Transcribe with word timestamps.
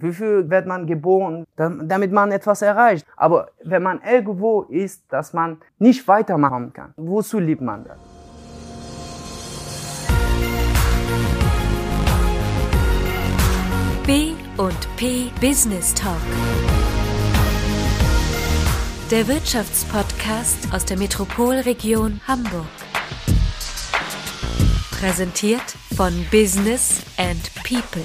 Viel 0.00 0.50
wird 0.50 0.66
man 0.66 0.86
geboren, 0.86 1.46
damit 1.56 2.12
man 2.12 2.32
etwas 2.32 2.62
erreicht? 2.62 3.06
Aber 3.16 3.48
wenn 3.64 3.82
man 3.82 4.00
irgendwo 4.02 4.62
ist, 4.62 5.04
dass 5.12 5.32
man 5.32 5.58
nicht 5.78 6.06
weitermachen 6.08 6.72
kann, 6.72 6.92
wozu 6.96 7.38
liebt 7.38 7.62
man 7.62 7.84
das? 7.84 7.98
B 14.06 14.34
und 14.56 14.96
P 14.96 15.30
Business 15.40 15.92
Talk. 15.94 16.14
Der 19.10 19.26
Wirtschaftspodcast 19.28 20.72
aus 20.72 20.84
der 20.84 20.96
Metropolregion 20.96 22.20
Hamburg. 22.26 22.66
Präsentiert 24.90 25.76
von 25.96 26.12
Business 26.30 27.02
and 27.18 27.50
People. 27.64 28.02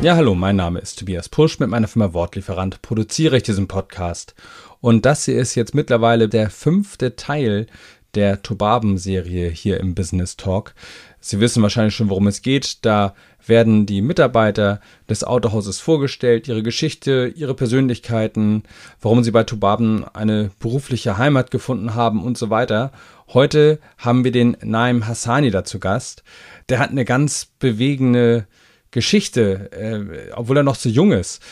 Ja, 0.00 0.14
hallo, 0.14 0.36
mein 0.36 0.54
Name 0.54 0.78
ist 0.78 1.00
Tobias 1.00 1.28
Pusch. 1.28 1.58
Mit 1.58 1.70
meiner 1.70 1.88
Firma 1.88 2.14
Wortlieferant 2.14 2.82
produziere 2.82 3.38
ich 3.38 3.42
diesen 3.42 3.66
Podcast. 3.66 4.36
Und 4.80 5.04
das 5.04 5.24
hier 5.24 5.36
ist 5.36 5.56
jetzt 5.56 5.74
mittlerweile 5.74 6.28
der 6.28 6.50
fünfte 6.50 7.16
Teil 7.16 7.66
der 8.14 8.40
Tobaben-Serie 8.40 9.50
hier 9.50 9.80
im 9.80 9.96
Business 9.96 10.36
Talk. 10.36 10.74
Sie 11.18 11.40
wissen 11.40 11.64
wahrscheinlich 11.64 11.96
schon, 11.96 12.10
worum 12.10 12.28
es 12.28 12.42
geht. 12.42 12.84
Da 12.86 13.14
werden 13.44 13.86
die 13.86 14.00
Mitarbeiter 14.00 14.80
des 15.10 15.24
Autohauses 15.24 15.80
vorgestellt, 15.80 16.46
ihre 16.46 16.62
Geschichte, 16.62 17.32
ihre 17.34 17.54
Persönlichkeiten, 17.54 18.62
warum 19.00 19.24
sie 19.24 19.32
bei 19.32 19.42
Tobaben 19.42 20.04
eine 20.14 20.52
berufliche 20.60 21.18
Heimat 21.18 21.50
gefunden 21.50 21.96
haben 21.96 22.22
und 22.22 22.38
so 22.38 22.50
weiter. 22.50 22.92
Heute 23.26 23.80
haben 23.98 24.22
wir 24.22 24.30
den 24.30 24.56
Naim 24.62 25.08
Hassani 25.08 25.50
dazu 25.50 25.80
Gast. 25.80 26.22
Der 26.68 26.78
hat 26.78 26.90
eine 26.90 27.04
ganz 27.04 27.48
bewegende 27.58 28.46
Geschichte, 28.90 29.70
äh, 29.72 30.32
obwohl 30.34 30.56
er 30.56 30.62
noch 30.62 30.76
zu 30.76 30.88
jung 30.88 31.12
ist. 31.12 31.42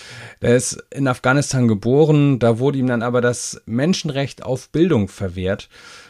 Er 0.40 0.56
ist 0.56 0.82
in 0.90 1.08
Afghanistan 1.08 1.68
geboren, 1.68 2.38
da 2.38 2.58
wurde 2.58 2.78
ihm 2.78 2.86
dann 2.86 3.02
aber 3.02 3.20
das 3.20 3.62
Menschenrecht 3.66 4.42
auf 4.42 4.70
Bildung 4.70 5.08
verwehrt. 5.08 5.68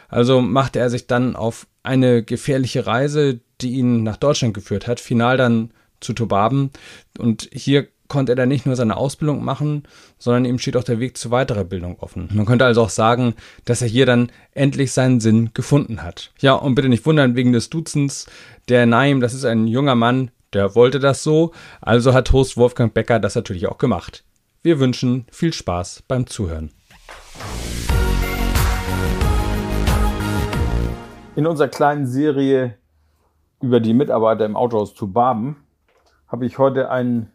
Also 0.08 0.40
machte 0.40 0.78
er 0.78 0.90
sich 0.90 1.06
dann 1.06 1.34
auf 1.34 1.66
eine 1.82 2.22
gefährliche 2.22 2.86
Reise, 2.86 3.40
die 3.60 3.72
ihn 3.72 4.02
nach 4.02 4.16
Deutschland 4.16 4.54
geführt 4.54 4.86
hat, 4.86 5.00
final 5.00 5.36
dann 5.36 5.72
zu 6.00 6.12
Tobaben. 6.12 6.70
Und 7.18 7.48
hier 7.52 7.88
konnte 8.08 8.32
er 8.32 8.36
dann 8.36 8.48
nicht 8.48 8.66
nur 8.66 8.76
seine 8.76 8.96
Ausbildung 8.96 9.44
machen, 9.44 9.84
sondern 10.18 10.44
ihm 10.44 10.58
steht 10.58 10.76
auch 10.76 10.84
der 10.84 11.00
Weg 11.00 11.16
zu 11.16 11.30
weiterer 11.30 11.64
Bildung 11.64 11.98
offen. 11.98 12.28
Man 12.32 12.46
könnte 12.46 12.64
also 12.64 12.82
auch 12.82 12.90
sagen, 12.90 13.34
dass 13.64 13.82
er 13.82 13.88
hier 13.88 14.06
dann 14.06 14.30
endlich 14.52 14.92
seinen 14.92 15.20
Sinn 15.20 15.50
gefunden 15.54 16.02
hat. 16.02 16.32
Ja, 16.38 16.52
und 16.54 16.74
bitte 16.74 16.88
nicht 16.88 17.06
wundern 17.06 17.36
wegen 17.36 17.52
des 17.52 17.70
Duzens. 17.70 18.26
Der 18.68 18.86
Naim, 18.86 19.20
das 19.20 19.34
ist 19.34 19.44
ein 19.44 19.66
junger 19.66 19.94
Mann, 19.94 20.30
der 20.56 20.74
wollte 20.74 20.98
das 20.98 21.22
so, 21.22 21.52
also 21.82 22.14
hat 22.14 22.32
Host 22.32 22.56
Wolfgang 22.56 22.94
Becker 22.94 23.18
das 23.18 23.34
natürlich 23.34 23.66
auch 23.66 23.76
gemacht. 23.76 24.24
Wir 24.62 24.80
wünschen 24.80 25.26
viel 25.30 25.52
Spaß 25.52 26.04
beim 26.08 26.26
Zuhören. 26.26 26.72
In 31.36 31.46
unserer 31.46 31.68
kleinen 31.68 32.06
Serie 32.06 32.78
über 33.60 33.80
die 33.80 33.92
Mitarbeiter 33.92 34.46
im 34.46 34.56
Autohaus 34.56 34.94
zu 34.94 35.12
Baben 35.12 35.56
habe 36.26 36.46
ich 36.46 36.56
heute 36.56 36.90
einen 36.90 37.30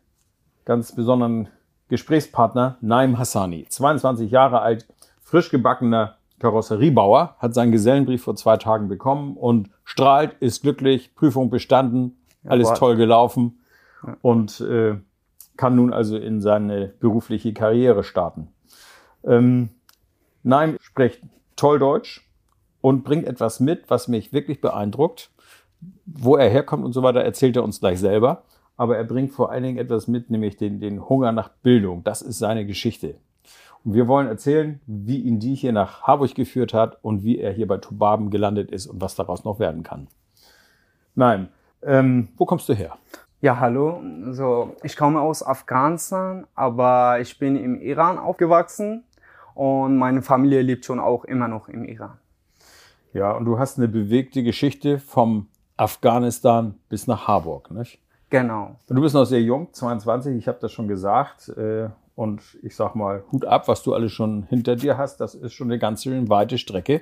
ganz 0.65 0.95
besonderen 0.95 1.47
Gesprächspartner, 1.89 2.77
Naim 2.81 3.19
Hassani. 3.19 3.67
22 3.69 4.31
Jahre 4.31 4.61
alt, 4.61 4.87
frisch 5.21 5.51
gebackener 5.51 6.17
Karosseriebauer, 6.39 7.35
hat 7.37 7.53
seinen 7.53 7.71
Gesellenbrief 7.71 8.23
vor 8.23 8.35
zwei 8.35 8.57
Tagen 8.57 8.87
bekommen 8.87 9.37
und 9.37 9.69
strahlt, 9.83 10.33
ist 10.39 10.63
glücklich, 10.63 11.13
Prüfung 11.13 11.51
bestanden, 11.51 12.17
alles 12.45 12.69
ja, 12.69 12.75
toll 12.75 12.95
gelaufen 12.95 13.63
ja. 14.05 14.17
und 14.21 14.61
äh, 14.61 14.97
kann 15.57 15.75
nun 15.75 15.93
also 15.93 16.17
in 16.17 16.41
seine 16.41 16.87
berufliche 16.87 17.53
Karriere 17.53 18.03
starten. 18.03 18.47
Ähm, 19.23 19.69
Naim 20.43 20.77
spricht 20.81 21.21
toll 21.55 21.79
Deutsch 21.79 22.27
und 22.81 23.03
bringt 23.03 23.27
etwas 23.27 23.59
mit, 23.59 23.89
was 23.89 24.07
mich 24.07 24.33
wirklich 24.33 24.61
beeindruckt. 24.61 25.31
Wo 26.05 26.35
er 26.35 26.49
herkommt 26.49 26.83
und 26.83 26.93
so 26.93 27.03
weiter, 27.03 27.21
erzählt 27.21 27.55
er 27.55 27.63
uns 27.63 27.79
gleich 27.79 27.99
selber. 27.99 28.43
Aber 28.77 28.97
er 28.97 29.03
bringt 29.03 29.31
vor 29.33 29.51
allen 29.51 29.63
Dingen 29.63 29.77
etwas 29.77 30.07
mit, 30.07 30.29
nämlich 30.29 30.57
den, 30.57 30.79
den 30.79 31.07
Hunger 31.07 31.31
nach 31.31 31.49
Bildung. 31.49 32.03
Das 32.03 32.21
ist 32.21 32.39
seine 32.39 32.65
Geschichte. 32.65 33.15
Und 33.83 33.93
wir 33.93 34.07
wollen 34.07 34.27
erzählen, 34.27 34.79
wie 34.85 35.19
ihn 35.19 35.39
die 35.39 35.55
hier 35.55 35.71
nach 35.71 36.03
Harburg 36.03 36.35
geführt 36.35 36.73
hat 36.73 36.97
und 37.03 37.23
wie 37.23 37.39
er 37.39 37.51
hier 37.51 37.67
bei 37.67 37.77
Tubaben 37.77 38.29
gelandet 38.29 38.71
ist 38.71 38.87
und 38.87 39.01
was 39.01 39.15
daraus 39.15 39.43
noch 39.43 39.59
werden 39.59 39.83
kann. 39.83 40.07
Nein, 41.15 41.49
ähm, 41.83 42.29
wo 42.37 42.45
kommst 42.45 42.69
du 42.69 42.73
her? 42.73 42.97
Ja, 43.41 43.59
hallo. 43.59 44.01
So, 44.31 44.75
ich 44.83 44.95
komme 44.95 45.19
aus 45.19 45.45
Afghanistan, 45.45 46.45
aber 46.53 47.19
ich 47.19 47.39
bin 47.39 47.55
im 47.55 47.81
Iran 47.81 48.19
aufgewachsen 48.19 49.03
und 49.55 49.97
meine 49.97 50.21
Familie 50.21 50.61
lebt 50.61 50.85
schon 50.85 50.99
auch 50.99 51.25
immer 51.25 51.47
noch 51.47 51.67
im 51.67 51.83
Iran. 51.85 52.17
Ja, 53.13 53.31
und 53.31 53.45
du 53.45 53.59
hast 53.59 53.77
eine 53.77 53.87
bewegte 53.87 54.43
Geschichte 54.43 54.99
vom 54.99 55.47
Afghanistan 55.75 56.75
bis 56.87 57.07
nach 57.07 57.27
Harburg, 57.27 57.71
nicht? 57.71 57.99
Genau. 58.29 58.77
Und 58.87 58.95
du 58.95 59.01
bist 59.01 59.13
noch 59.13 59.25
sehr 59.25 59.41
jung, 59.41 59.73
22, 59.73 60.37
ich 60.37 60.47
habe 60.47 60.59
das 60.61 60.71
schon 60.71 60.87
gesagt. 60.87 61.49
Äh, 61.49 61.89
und 62.15 62.41
ich 62.61 62.75
sag 62.75 62.95
mal, 62.95 63.23
Hut 63.31 63.45
ab, 63.45 63.67
was 63.67 63.83
du 63.83 63.93
alles 63.93 64.11
schon 64.11 64.43
hinter 64.43 64.75
dir 64.75 64.97
hast. 64.97 65.17
Das 65.17 65.33
ist 65.33 65.53
schon 65.53 65.67
eine 65.67 65.79
ganz 65.79 66.03
schön 66.03 66.29
weite 66.29 66.57
Strecke. 66.57 67.01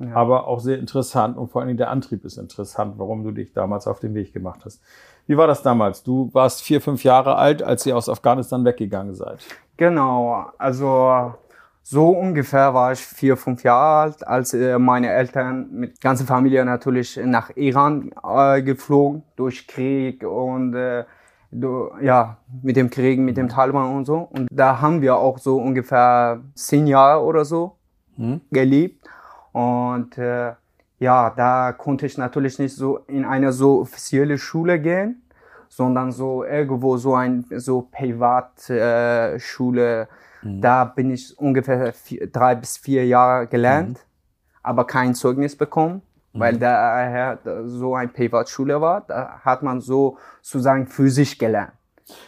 Ja. 0.00 0.14
Aber 0.14 0.48
auch 0.48 0.60
sehr 0.60 0.78
interessant 0.78 1.36
und 1.36 1.50
vor 1.50 1.60
allen 1.60 1.68
Dingen 1.68 1.76
der 1.76 1.90
Antrieb 1.90 2.24
ist 2.24 2.38
interessant, 2.38 2.94
warum 2.96 3.22
du 3.22 3.32
dich 3.32 3.52
damals 3.52 3.86
auf 3.86 4.00
den 4.00 4.14
Weg 4.14 4.32
gemacht 4.32 4.62
hast. 4.64 4.80
Wie 5.26 5.36
war 5.36 5.46
das 5.46 5.62
damals? 5.62 6.02
Du 6.02 6.30
warst 6.32 6.62
vier, 6.62 6.80
fünf 6.80 7.04
Jahre 7.04 7.36
alt, 7.36 7.62
als 7.62 7.84
ihr 7.84 7.96
aus 7.96 8.08
Afghanistan 8.08 8.64
weggegangen 8.64 9.14
seid. 9.14 9.44
Genau, 9.76 10.46
also 10.56 11.34
so 11.82 12.10
ungefähr 12.10 12.72
war 12.72 12.92
ich 12.92 13.00
vier, 13.00 13.36
fünf 13.36 13.62
Jahre 13.62 14.02
alt, 14.02 14.26
als 14.26 14.54
äh, 14.54 14.78
meine 14.78 15.10
Eltern 15.10 15.68
mit 15.70 16.00
ganzer 16.00 16.24
Familie 16.24 16.64
natürlich 16.64 17.20
nach 17.22 17.50
Iran 17.56 18.10
äh, 18.24 18.62
geflogen 18.62 19.22
durch 19.36 19.66
Krieg 19.66 20.24
und 20.24 20.74
äh, 20.74 21.04
ja 21.52 22.38
mit 22.62 22.76
dem 22.76 22.90
Krieg 22.90 23.18
mit 23.18 23.36
dem 23.36 23.48
Taliban 23.48 23.96
und 23.96 24.04
so. 24.06 24.18
Und 24.18 24.48
da 24.50 24.80
haben 24.80 25.02
wir 25.02 25.16
auch 25.16 25.38
so 25.38 25.56
ungefähr 25.56 26.40
zehn 26.54 26.86
Jahre 26.86 27.22
oder 27.24 27.44
so 27.44 27.76
hm. 28.16 28.40
gelebt. 28.50 29.08
Und 29.52 30.18
äh, 30.18 30.52
ja, 30.98 31.30
da 31.30 31.72
konnte 31.72 32.06
ich 32.06 32.18
natürlich 32.18 32.58
nicht 32.58 32.74
so 32.74 32.98
in 33.06 33.24
eine 33.24 33.52
so 33.52 33.80
offizielle 33.80 34.38
Schule 34.38 34.78
gehen, 34.80 35.22
sondern 35.68 36.12
so 36.12 36.44
irgendwo 36.44 36.96
so 36.96 37.14
ein 37.14 37.44
so 37.50 37.88
Privatschule. 37.90 39.34
Äh, 39.34 39.40
Schule 39.40 40.08
Mhm. 40.42 40.60
Da 40.60 40.84
bin 40.84 41.10
ich 41.10 41.38
ungefähr 41.38 41.92
vier, 41.92 42.26
drei 42.26 42.54
bis 42.54 42.78
vier 42.78 43.06
Jahre 43.06 43.46
gelernt, 43.46 43.98
mhm. 43.98 44.60
aber 44.62 44.86
kein 44.86 45.14
Zeugnis 45.14 45.56
bekommen, 45.56 46.02
mhm. 46.32 46.40
weil 46.40 46.58
daher 46.58 47.38
so 47.66 47.94
ein 47.94 48.12
Privatschule 48.12 48.80
war. 48.80 49.02
Da 49.02 49.40
hat 49.44 49.62
man 49.62 49.80
so 49.80 50.18
sozusagen 50.40 50.86
physisch 50.86 51.38
gelernt. 51.38 51.72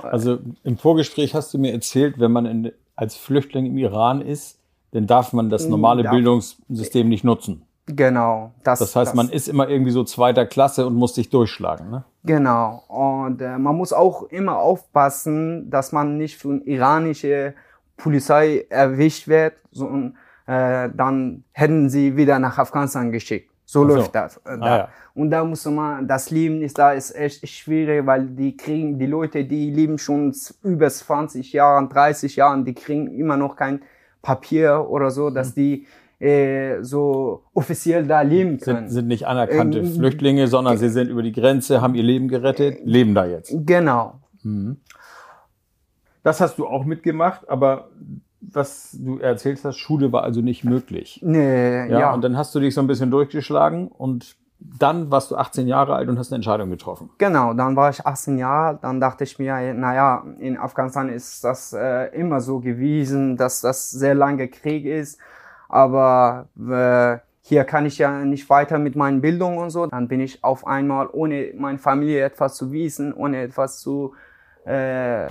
Also 0.01 0.39
im 0.63 0.79
Vorgespräch 0.79 1.35
hast 1.35 1.53
du 1.55 1.59
mir 1.59 1.73
erzählt, 1.73 2.21
wenn 2.21 2.31
man 2.31 2.47
in, 2.47 2.73
als 2.95 3.17
Flüchtling 3.17 3.67
im 3.67 3.79
Iran 3.79 4.21
ist, 4.21 4.59
dann 4.93 5.07
darf 5.07 5.33
man 5.33 5.51
das 5.51 5.67
normale 5.67 6.05
darf. 6.05 6.13
Bildungssystem 6.13 7.09
nicht 7.09 7.25
nutzen. 7.25 7.65
Genau. 7.87 8.53
Das, 8.63 8.79
das 8.79 8.95
heißt, 8.95 9.11
das. 9.11 9.15
man 9.17 9.29
ist 9.29 9.49
immer 9.49 9.69
irgendwie 9.69 9.91
so 9.91 10.05
zweiter 10.05 10.47
Klasse 10.47 10.87
und 10.87 10.95
muss 10.95 11.15
sich 11.15 11.31
durchschlagen. 11.31 11.91
Ne? 11.91 12.05
Genau. 12.25 12.85
Und 12.89 13.43
äh, 13.43 13.59
man 13.59 13.77
muss 13.77 13.93
auch 13.93 14.25
immer 14.25 14.59
aufpassen, 14.59 15.69
dass 15.69 15.91
man 15.91 16.17
nicht 16.17 16.39
von 16.39 16.63
iranische 16.63 17.55
Polizei 17.97 18.67
erwischt 18.69 19.27
wird, 19.27 19.55
so, 19.73 19.89
äh, 20.47 20.91
dann 20.95 21.45
hätten 21.53 21.89
sie 21.89 22.17
wieder 22.17 22.39
nach 22.39 22.59
Afghanistan 22.59 23.11
geschickt. 23.11 23.51
So, 23.65 23.81
so. 23.81 23.95
läuft 23.95 24.15
das. 24.15 24.37
Äh, 24.39 24.59
da. 24.59 24.61
Ah, 24.61 24.77
ja. 24.77 24.89
Und 25.15 25.31
da 25.31 25.45
muss 25.45 25.65
man, 25.67 26.07
das 26.07 26.31
Leben 26.31 26.63
ist 26.63 26.79
da 26.79 26.93
ist 26.93 27.15
echt 27.15 27.47
schwierig, 27.49 28.07
weil 28.07 28.27
die 28.29 28.57
kriegen, 28.57 28.99
die 28.99 29.07
Leute, 29.07 29.45
die 29.45 29.71
leben 29.71 29.99
schon 29.99 30.35
über 30.63 30.89
20 30.89 31.53
Jahren, 31.53 31.89
30 31.89 32.37
Jahren, 32.37 32.65
die 32.65 32.75
kriegen 32.75 33.09
immer 33.09 33.37
noch 33.37 33.57
kein 33.57 33.83
Papier 34.23 34.87
oder 34.89 35.11
so, 35.11 35.31
dass 35.31 35.57
mhm. 35.57 35.61
die 35.61 35.87
äh, 36.23 36.83
so 36.83 37.43
offiziell 37.53 38.07
da 38.07 38.23
leben 38.23 38.59
können. 38.59 38.89
Sind, 38.89 38.95
sind 38.95 39.09
nicht 39.09 39.27
anerkannte 39.27 39.81
ähm, 39.81 39.93
Flüchtlinge, 39.93 40.47
sondern 40.47 40.79
sie 40.79 40.89
sind 40.89 41.09
über 41.09 41.23
die 41.23 41.33
Grenze, 41.33 41.81
haben 41.81 41.97
ihr 41.97 42.05
Leben 42.05 42.29
gerettet, 42.29 42.79
leben 42.85 43.15
da 43.15 43.27
jetzt. 43.27 43.53
Genau. 43.67 44.21
Mhm. 44.43 44.77
Das 46.23 46.41
hast 46.41 46.59
du 46.59 46.67
auch 46.67 46.85
mitgemacht, 46.85 47.49
aber 47.49 47.89
was 48.41 48.97
du 48.99 49.19
erzählst 49.19 49.65
hast, 49.65 49.77
Schule 49.79 50.13
war 50.13 50.23
also 50.23 50.41
nicht 50.41 50.65
möglich. 50.65 51.21
Nee, 51.23 51.89
ja, 51.89 51.99
ja. 51.99 52.15
Und 52.15 52.23
dann 52.23 52.37
hast 52.37 52.55
du 52.55 52.61
dich 52.61 52.75
so 52.75 52.81
ein 52.81 52.87
bisschen 52.87 53.11
durchgeschlagen 53.11 53.89
und 53.89 54.37
dann 54.79 55.11
warst 55.11 55.31
du 55.31 55.37
18 55.37 55.67
Jahre 55.67 55.95
alt 55.95 56.09
und 56.09 56.19
hast 56.19 56.31
eine 56.31 56.37
Entscheidung 56.37 56.71
getroffen. 56.71 57.11
Genau, 57.19 57.55
dann 57.55 57.77
war 57.77 57.91
ich 57.91 58.07
18 58.07 58.39
Jahre 58.39 58.67
alt. 58.69 58.79
Dann 58.83 59.01
dachte 59.01 59.25
ich 59.25 59.39
mir, 59.39 59.75
naja, 59.75 60.25
in 60.39 60.59
Afghanistan 60.59 61.09
ist 61.09 61.45
das 61.45 61.73
äh, 61.73 62.07
immer 62.15 62.41
so 62.41 62.61
gewesen, 62.61 63.37
dass 63.37 63.61
das 63.61 63.91
sehr 63.91 64.15
lange 64.15 64.49
Krieg 64.49 64.85
ist. 64.85 65.19
Aber 65.69 66.47
äh, 66.59 67.19
hier 67.43 67.65
kann 67.65 67.87
ich 67.87 67.99
ja 67.99 68.25
nicht 68.25 68.49
weiter 68.51 68.79
mit 68.79 68.95
meinen 68.95 69.21
Bildungen 69.21 69.59
und 69.59 69.71
so. 69.71 69.87
Dann 69.87 70.09
bin 70.09 70.21
ich 70.21 70.45
auf 70.45 70.67
einmal, 70.67 71.09
ohne 71.13 71.53
meine 71.57 71.79
Familie 71.79 72.25
etwas 72.25 72.57
zu 72.57 72.73
wissen, 72.73 73.13
ohne 73.13 73.43
etwas 73.43 73.81
zu, 73.81 74.15
äh, 74.67 75.27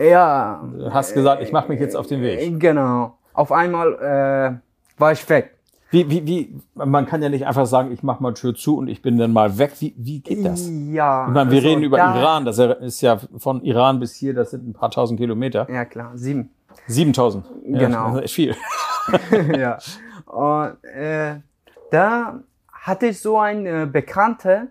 ja. 0.00 0.62
Du 0.76 0.92
hast 0.92 1.14
gesagt, 1.14 1.42
ich 1.42 1.52
mache 1.52 1.68
mich 1.68 1.80
jetzt 1.80 1.96
auf 1.96 2.06
den 2.06 2.20
Weg. 2.20 2.40
Äh, 2.40 2.50
Genau. 2.50 3.16
Auf 3.32 3.52
einmal 3.52 3.94
äh, 3.94 5.00
war 5.00 5.12
ich 5.12 5.28
weg. 5.28 5.57
Wie, 5.90 6.10
wie, 6.10 6.26
wie, 6.26 6.60
man 6.74 7.06
kann 7.06 7.22
ja 7.22 7.30
nicht 7.30 7.46
einfach 7.46 7.64
sagen, 7.66 7.92
ich 7.92 8.02
mache 8.02 8.22
mal 8.22 8.34
Tür 8.34 8.54
zu 8.54 8.76
und 8.76 8.88
ich 8.88 9.00
bin 9.00 9.16
dann 9.16 9.32
mal 9.32 9.56
weg. 9.56 9.72
Wie, 9.80 9.94
wie 9.96 10.20
geht 10.20 10.44
das? 10.44 10.68
Ja. 10.68 11.26
Ich 11.26 11.32
meine, 11.34 11.50
wir 11.50 11.56
also 11.58 11.68
reden 11.68 11.82
über 11.82 11.96
da- 11.96 12.18
Iran. 12.20 12.44
Das 12.44 12.58
ist 12.58 13.00
ja 13.00 13.18
von 13.38 13.62
Iran 13.62 13.98
bis 13.98 14.14
hier, 14.14 14.34
das 14.34 14.50
sind 14.50 14.68
ein 14.68 14.74
paar 14.74 14.90
tausend 14.90 15.18
Kilometer. 15.18 15.66
Ja, 15.70 15.84
klar, 15.86 16.12
sieben. 16.14 16.50
7000. 16.88 17.44
Ja, 17.66 17.78
Genau. 17.78 18.14
Das 18.16 18.24
ist 18.26 18.32
viel. 18.32 18.54
ja. 19.58 19.78
Und 20.26 20.84
äh, 20.84 21.36
da 21.90 22.40
hatte 22.70 23.06
ich 23.06 23.20
so 23.20 23.38
eine 23.38 23.86
Bekannte, 23.86 24.68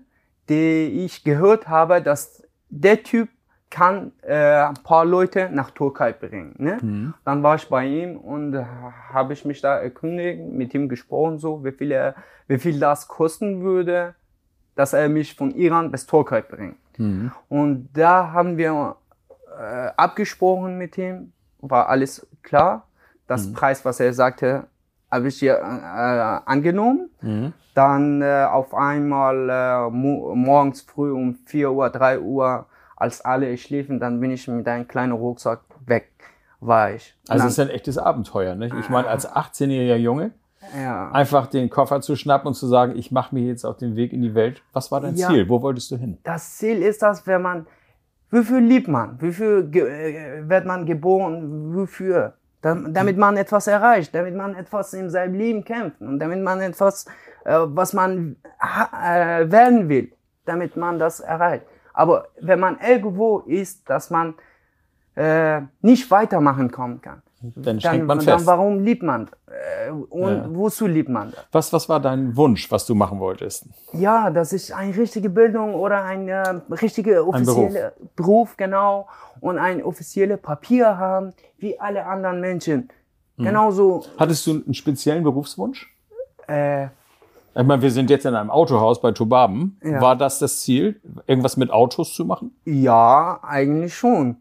die 0.49 1.03
ich 1.05 1.23
gehört 1.23 1.67
habe, 1.67 2.01
dass 2.01 2.43
der 2.69 3.01
Typ 3.01 3.29
kann 3.69 4.13
äh, 4.21 4.33
ein 4.33 4.75
paar 4.83 5.05
Leute 5.05 5.49
nach 5.51 5.71
Türkei 5.71 6.13
bringen. 6.13 6.55
Ne? 6.57 6.77
Dann 7.25 7.43
war 7.43 7.55
ich 7.55 7.67
bei 7.67 7.85
ihm 7.85 8.17
und 8.17 8.53
äh, 8.53 8.63
habe 9.11 9.33
ich 9.33 9.43
mich 9.45 9.61
da 9.61 9.77
erkundigt, 9.77 10.41
mit 10.41 10.73
ihm 10.73 10.87
gesprochen, 10.87 11.37
so 11.37 11.63
wie 11.65 11.71
viel, 11.71 11.91
er, 11.91 12.15
wie 12.47 12.57
viel 12.57 12.79
das 12.79 13.07
kosten 13.07 13.61
würde, 13.61 14.15
dass 14.75 14.93
er 14.93 15.09
mich 15.09 15.35
von 15.35 15.51
Iran 15.51 15.91
bis 15.91 16.05
Türkei 16.05 16.41
bringt. 16.41 16.77
Und 17.49 17.89
da 17.93 18.31
haben 18.31 18.57
wir 18.57 18.95
äh, 19.59 19.89
abgesprochen 19.97 20.77
mit 20.77 20.97
ihm, 20.97 21.33
war 21.59 21.89
alles 21.89 22.25
klar. 22.43 22.87
Das 23.27 23.51
Preis, 23.53 23.83
was 23.83 23.99
er 23.99 24.13
sagte, 24.13 24.67
habe 25.11 25.27
ich 25.27 25.39
hier 25.39 25.55
äh, 25.55 26.49
angenommen. 26.49 27.09
Dann 27.73 28.21
äh, 28.21 28.45
auf 28.49 28.73
einmal 28.73 29.49
äh, 29.49 29.89
mo 29.91 30.33
morgens 30.33 30.81
früh 30.81 31.11
um 31.11 31.35
4 31.45 31.71
Uhr, 31.71 31.89
3 31.89 32.19
Uhr, 32.19 32.65
als 32.97 33.23
alle 33.23 33.55
schliefen, 33.57 33.99
dann 33.99 34.19
bin 34.19 34.31
ich 34.31 34.47
mit 34.47 34.67
einem 34.67 34.88
kleinen 34.88 35.13
Rucksack 35.13 35.61
weg, 35.85 36.11
war 36.59 36.91
ich. 36.91 37.15
Also 37.29 37.45
es 37.45 37.53
ist 37.53 37.59
ein 37.59 37.69
echtes 37.69 37.97
Abenteuer. 37.97 38.55
Nicht? 38.55 38.75
Ich 38.79 38.89
meine, 38.89 39.07
als 39.07 39.27
18-jähriger 39.29 39.95
Junge 39.95 40.31
ja. 40.75 41.11
einfach 41.11 41.47
den 41.47 41.69
Koffer 41.69 42.01
zu 42.01 42.15
schnappen 42.15 42.47
und 42.49 42.55
zu 42.55 42.67
sagen, 42.67 42.95
ich 42.97 43.11
mache 43.11 43.33
mich 43.35 43.45
jetzt 43.45 43.63
auf 43.65 43.77
den 43.77 43.95
Weg 43.95 44.11
in 44.13 44.21
die 44.21 44.33
Welt. 44.35 44.61
Was 44.73 44.91
war 44.91 44.99
dein 44.99 45.15
Ja. 45.15 45.27
Ziel? 45.29 45.47
Wo 45.47 45.61
wolltest 45.61 45.91
du 45.91 45.95
hin? 45.97 46.17
das 46.23 46.57
Ziel 46.57 46.81
ist 46.81 47.01
das, 47.03 47.25
wenn 47.27 47.41
man, 47.41 47.67
wofür 48.31 48.59
liebt 48.59 48.88
man? 48.88 49.21
Wofür 49.21 49.59
äh, 49.73 50.50
wird 50.50 50.65
man 50.65 50.85
geboren? 50.85 51.75
Wofür? 51.75 52.33
Dam- 52.63 52.91
Damit 52.91 53.17
man 53.17 53.38
etwas 53.38 53.67
erreicht, 53.67 54.15
damit 54.15 54.35
man 54.35 54.55
etwas 54.55 54.91
in 54.95 55.11
seinem 55.11 55.35
Leben 55.35 55.63
kämpft 55.63 56.01
und 56.01 56.17
damit 56.17 56.41
man 56.41 56.59
etwas, 56.59 57.05
äh, 57.45 57.53
was 57.59 57.93
man 57.93 58.38
äh, 58.59 59.50
werden 59.51 59.88
will, 59.89 60.11
damit 60.45 60.75
man 60.75 60.97
das 60.97 61.19
erreicht. 61.19 61.65
Aber 61.97 62.27
wenn 62.39 62.59
man 62.59 62.77
irgendwo 62.79 63.39
ist, 63.39 63.89
dass 63.89 64.11
man 64.11 64.35
äh, 65.15 65.61
nicht 65.81 66.11
weitermachen 66.11 66.71
kommen 66.71 67.01
kann, 67.01 67.23
Dann 67.55 67.79
dann, 67.79 68.05
man 68.05 68.17
dann 68.19 68.38
fest. 68.38 68.45
warum 68.45 68.83
liebt 68.83 69.01
man? 69.01 69.29
Äh, 69.47 69.89
und 69.91 70.29
Ja. 70.29 70.45
wozu 70.53 70.85
liebt 70.85 71.09
man? 71.09 71.33
Was, 71.51 71.73
was 71.73 71.89
war 71.89 71.99
dein 71.99 72.35
Wunsch, 72.38 72.69
was 72.71 72.85
du 72.85 72.94
machen 72.94 73.19
wolltest? 73.19 73.65
Ja, 73.94 74.29
dass 74.29 74.53
ich 74.53 74.75
eine 74.75 74.95
richtige 74.95 75.29
Bildung 75.31 75.73
oder 75.73 76.03
eine 76.03 76.61
richtige 76.69 77.25
offizielle 77.27 77.94
Beruf. 78.15 78.55
genau 78.57 79.07
und 79.41 79.57
ein 79.57 79.81
offizielles 79.83 80.39
Papier 80.39 81.00
haben 81.00 81.33
wie 81.57 81.79
alle 81.79 82.05
anderen 82.05 82.39
Menschen. 82.41 82.89
Mhm. 83.38 83.43
Genauso 83.45 84.03
Hattest 84.19 84.45
du 84.45 84.51
einen 84.51 84.73
speziellen 84.75 85.23
Berufswunsch? 85.23 85.91
äh, 86.47 86.89
Ich 87.57 87.65
meine, 87.65 87.81
wir 87.81 87.89
sind 87.92 88.09
jetzt 88.12 88.25
in 88.25 88.36
einem 88.36 88.51
Autohaus 88.51 89.01
bei 89.01 89.12
Tobaben. 89.12 89.80
Ja. 89.83 90.00
War 90.00 90.15
das 90.15 90.38
das 90.38 90.62
Ziel, 90.62 91.01
irgendwas 91.25 91.57
mit 91.57 91.71
Autos 91.71 92.13
zu 92.13 92.24
machen? 92.25 92.56
ja, 92.65 93.39
eigentlich 93.42 93.95
schon. 93.95 94.38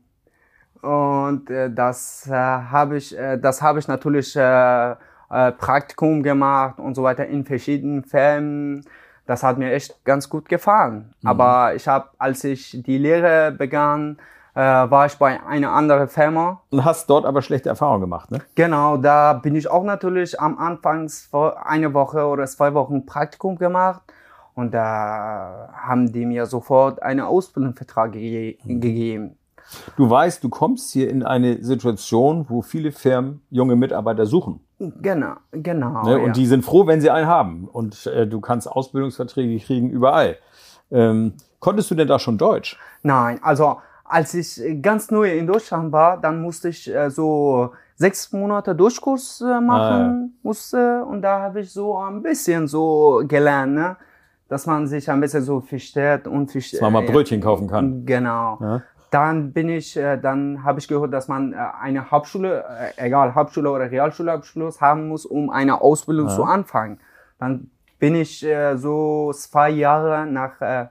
Und 0.83 1.51
äh, 1.51 1.71
das 1.73 2.29
äh, 2.29 2.33
habe 2.33 2.99
ich 2.99 3.17
äh, 3.17 3.39
das 3.39 3.63
habe 3.63 3.79
ich 3.79 3.89
natürlich 3.89 4.37
äh, 4.37 4.91
äh, 5.31 5.53
Praktikum 5.53 6.23
gemacht 6.23 6.79
und 6.79 6.95
so 6.95 7.03
weiter 7.03 7.27
in 7.27 7.45
verschiedenen 7.45 8.05
Firmen. 8.05 8.85
Das 9.27 9.43
hat 9.43 9.59
mir 9.59 9.73
echt 9.73 10.05
ganz 10.05 10.29
gut 10.29 10.49
gefallen. 10.49 11.13
Aber 11.25 11.75
ich 11.75 11.89
habe, 11.89 12.11
als 12.19 12.45
ich 12.45 12.81
die 12.87 12.99
Lehre 12.99 13.51
begann, 13.51 14.19
äh, 14.57 14.91
war 14.91 15.05
ich 15.05 15.15
bei 15.17 15.45
einer 15.47 15.73
anderen 15.73 16.09
Firma 16.09 16.63
Und 16.71 16.85
hast 16.85 17.11
dort 17.11 17.27
aber 17.27 17.43
schlechte 17.43 17.69
Erfahrungen 17.69 18.01
gemacht, 18.01 18.31
ne? 18.31 18.41
Genau, 18.55 18.97
da 18.97 19.35
bin 19.35 19.55
ich 19.55 19.69
auch 19.69 19.85
natürlich 19.85 20.41
am 20.41 20.59
Anfang 20.59 21.11
eine 21.63 21.93
Woche 21.93 22.27
oder 22.27 22.47
zwei 22.47 22.73
Wochen 22.73 23.05
Praktikum 23.05 23.59
gemacht 23.59 24.01
und 24.55 24.73
da 24.73 25.69
haben 25.75 26.11
die 26.11 26.25
mir 26.25 26.47
sofort 26.47 27.03
einen 27.03 27.21
Ausbildungsvertrag 27.21 28.13
ge 28.13 28.57
gegeben. 28.65 29.37
Du 29.97 30.09
weißt, 30.09 30.43
du 30.43 30.49
kommst 30.49 30.93
hier 30.93 31.11
in 31.11 31.23
eine 31.23 31.63
Situation, 31.63 32.47
wo 32.49 32.63
viele 32.63 32.93
Firmen 32.93 33.43
junge 33.51 33.77
Mitarbeiter 33.77 34.25
suchen. 34.25 34.61
Genau, 34.79 35.35
genau. 35.51 36.03
Ne? 36.05 36.13
ja. 36.13 36.25
Und 36.25 36.37
die 36.37 36.47
sind 36.47 36.65
froh, 36.65 36.87
wenn 36.87 37.01
sie 37.01 37.11
einen 37.11 37.27
haben. 37.27 37.69
Und 37.69 38.07
äh, 38.07 38.27
du 38.27 38.41
kannst 38.41 38.71
Ausbildungsverträge 38.71 39.59
kriegen 39.63 39.91
überall. 39.91 40.37
Ähm, 40.91 41.35
konntest 41.59 41.91
du 41.91 41.95
denn 41.97 42.07
da 42.07 42.19
schon 42.19 42.39
Deutsch? 42.39 42.79
Nein, 43.03 43.41
also 43.43 43.79
als 44.09 44.35
ich 44.35 44.63
äh, 44.63 44.75
ganz 44.77 45.11
neu 45.11 45.37
in 45.37 45.47
Deutschland 45.47 45.93
war, 45.93 46.21
dann 46.21 46.41
musste 46.43 46.69
ich 46.69 46.93
äh, 46.93 47.11
so 47.11 47.73
sechs 47.97 48.33
Monate 48.33 48.75
Durchkurs 48.75 49.41
äh, 49.41 49.61
machen 49.61 50.39
musste 50.43 51.05
und 51.05 51.23
da 51.23 51.41
habe 51.41 51.61
ich 51.61 51.73
so 51.73 51.97
ein 51.99 52.23
bisschen 52.23 52.67
so 52.67 53.23
gelernt, 53.27 53.75
ne? 53.75 53.97
dass 54.49 54.67
man 54.67 54.87
sich 54.87 55.11
ein 55.11 55.21
bisschen 55.21 55.43
so 55.43 55.61
versteht 55.61 56.27
und 56.27 56.51
versteht. 56.51 56.81
Dass 56.81 56.91
man 56.91 57.05
mal 57.05 57.11
Brötchen 57.13 57.41
kaufen 57.41 57.69
kann. 57.69 58.05
Genau. 58.07 58.59
Ja. 58.61 58.83
Dann 59.11 59.53
bin 59.53 59.69
ich, 59.69 59.97
äh, 59.97 60.19
dann 60.19 60.63
habe 60.65 60.79
ich 60.79 60.89
gehört, 60.89 61.13
dass 61.13 61.29
man 61.29 61.53
äh, 61.53 61.57
eine 61.81 62.11
Hauptschule, 62.11 62.65
äh, 62.99 63.07
egal 63.07 63.35
Hauptschule 63.35 63.71
oder 63.71 63.91
Realschulabschluss 63.91 64.81
haben 64.81 65.09
muss, 65.09 65.27
um 65.27 65.51
eine 65.51 65.81
Ausbildung 65.81 66.29
zu 66.29 66.45
anfangen. 66.45 67.01
Dann 67.39 67.71
bin 67.99 68.15
ich 68.15 68.45
äh, 68.45 68.77
so 68.77 69.33
zwei 69.33 69.71
Jahre 69.71 70.27
nach, 70.27 70.61
äh, 70.61 70.87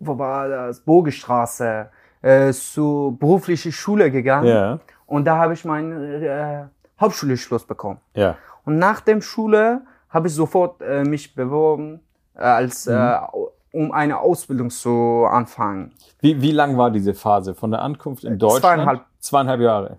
wo 0.00 0.18
war 0.18 0.48
das, 0.48 0.80
Bogestraße, 0.80 1.88
äh, 2.22 2.52
zu 2.52 3.16
berufliche 3.18 3.72
Schule 3.72 4.10
gegangen. 4.10 4.48
Ja. 4.48 4.78
Und 5.06 5.24
da 5.24 5.38
habe 5.38 5.54
ich 5.54 5.64
meinen 5.64 6.22
äh, 6.22 6.64
Hauptschulabschluss 7.00 7.64
bekommen. 7.64 8.00
Ja. 8.14 8.36
Und 8.64 8.78
nach 8.78 9.00
dem 9.00 9.22
Schule 9.22 9.82
habe 10.10 10.28
ich 10.28 10.34
sofort 10.34 10.80
äh, 10.82 11.04
mich 11.04 11.34
beworben, 11.34 12.00
äh, 12.34 12.40
als, 12.40 12.86
äh, 12.86 13.16
um 13.72 13.92
eine 13.92 14.18
Ausbildung 14.18 14.70
zu 14.70 15.26
anfangen. 15.30 15.92
Wie, 16.20 16.40
wie 16.42 16.52
lang 16.52 16.76
war 16.76 16.90
diese 16.90 17.14
Phase 17.14 17.54
von 17.54 17.70
der 17.70 17.82
Ankunft 17.82 18.24
in 18.24 18.38
Deutschland? 18.38 18.62
zweieinhalb. 18.62 19.00
Zweieinhalb 19.20 19.60
Jahre. 19.60 19.96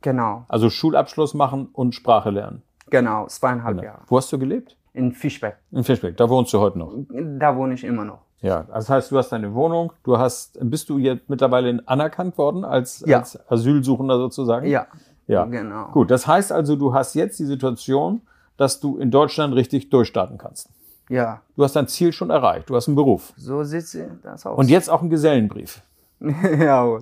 Genau, 0.00 0.44
Also 0.48 0.68
Schulabschluss 0.70 1.32
machen 1.34 1.68
und 1.72 1.94
Sprache 1.94 2.30
lernen. 2.30 2.62
genau, 2.90 3.26
zweieinhalb 3.26 3.82
Jahre. 3.82 4.02
Wo 4.06 4.18
hast 4.18 4.30
du 4.32 4.38
gelebt? 4.38 4.76
In 4.92 5.12
Fischbeck. 5.12 5.56
In 5.72 5.82
Fischbeck. 5.82 6.16
Da 6.16 6.28
wohnst 6.28 6.52
du 6.52 6.60
heute 6.60 6.78
noch. 6.78 6.92
Da 7.08 7.56
wohne 7.56 7.74
ich 7.74 7.82
immer 7.84 8.04
noch. 8.04 8.18
Ja, 8.44 8.64
das 8.64 8.90
heißt, 8.90 9.10
du 9.10 9.16
hast 9.18 9.30
deine 9.30 9.54
Wohnung, 9.54 9.92
du 10.04 10.18
hast, 10.18 10.58
bist 10.60 10.88
du 10.90 10.98
jetzt 10.98 11.28
mittlerweile 11.30 11.82
anerkannt 11.86 12.36
worden 12.36 12.64
als, 12.64 13.02
Ja. 13.06 13.18
als 13.20 13.38
Asylsuchender 13.50 14.18
sozusagen? 14.18 14.66
Ja, 14.66 14.86
Ja. 15.26 15.44
genau. 15.46 15.86
Gut, 15.92 16.10
das 16.10 16.26
heißt 16.26 16.52
also, 16.52 16.76
du 16.76 16.92
hast 16.92 17.14
jetzt 17.14 17.38
die 17.38 17.46
Situation, 17.46 18.20
dass 18.58 18.80
du 18.80 18.98
in 18.98 19.10
Deutschland 19.10 19.54
richtig 19.54 19.88
durchstarten 19.90 20.36
kannst. 20.38 20.68
Ja, 21.08 21.40
Du 21.56 21.64
hast 21.64 21.74
dein 21.76 21.86
Ziel 21.88 22.12
schon 22.12 22.30
erreicht, 22.30 22.68
du 22.70 22.76
hast 22.76 22.86
einen 22.88 22.96
Beruf. 22.96 23.32
so 23.36 23.62
sieht 23.64 23.86
sie 23.86 24.04
das 24.22 24.44
aus. 24.46 24.58
Und 24.58 24.68
jetzt 24.70 24.88
auch 24.90 25.00
einen 25.00 25.10
Gesellenbrief. 25.10 25.82
ja, 26.20 26.98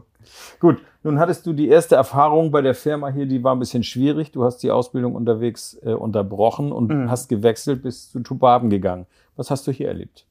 Gut, 0.60 0.78
nun 1.02 1.18
hattest 1.18 1.44
du 1.46 1.52
die 1.52 1.68
erste 1.68 1.96
Erfahrung 1.96 2.52
bei 2.52 2.62
der 2.62 2.74
Firma 2.76 3.08
hier, 3.08 3.26
die 3.26 3.42
war 3.42 3.54
ein 3.54 3.58
bisschen 3.58 3.82
schwierig. 3.82 4.30
Du 4.30 4.44
hast 4.44 4.58
die 4.58 4.70
Ausbildung 4.70 5.16
unterwegs 5.16 5.76
äh, 5.82 5.92
unterbrochen 5.94 6.70
und 6.70 7.10
hast 7.10 7.28
gewechselt, 7.28 7.82
bist 7.82 8.12
zu 8.12 8.20
Tubaben 8.20 8.70
gegangen. 8.70 9.06
Was 9.36 9.50
hast 9.50 9.66
du 9.66 9.72
hier 9.72 9.88
erlebt? 9.88 10.24